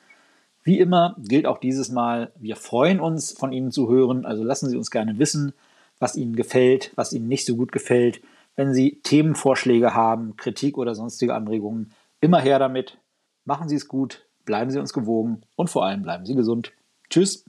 Wie 0.62 0.78
immer 0.78 1.16
gilt 1.18 1.44
auch 1.44 1.58
dieses 1.58 1.90
Mal, 1.90 2.32
wir 2.36 2.56
freuen 2.56 2.98
uns, 2.98 3.32
von 3.32 3.52
Ihnen 3.52 3.72
zu 3.72 3.90
hören. 3.90 4.24
Also 4.24 4.42
lassen 4.42 4.70
Sie 4.70 4.76
uns 4.78 4.90
gerne 4.90 5.18
wissen, 5.18 5.52
was 5.98 6.16
Ihnen 6.16 6.34
gefällt, 6.34 6.92
was 6.94 7.12
Ihnen 7.12 7.28
nicht 7.28 7.44
so 7.44 7.56
gut 7.56 7.72
gefällt. 7.72 8.22
Wenn 8.56 8.72
Sie 8.72 8.98
Themenvorschläge 9.02 9.92
haben, 9.92 10.34
Kritik 10.38 10.78
oder 10.78 10.94
sonstige 10.94 11.34
Anregungen, 11.34 11.92
immer 12.22 12.40
her 12.40 12.58
damit. 12.58 12.96
Machen 13.44 13.68
Sie 13.68 13.76
es 13.76 13.86
gut, 13.86 14.24
bleiben 14.46 14.70
Sie 14.70 14.80
uns 14.80 14.94
gewogen 14.94 15.42
und 15.56 15.68
vor 15.68 15.84
allem 15.84 16.00
bleiben 16.00 16.24
Sie 16.24 16.34
gesund. 16.34 16.72
Tschüss. 17.10 17.44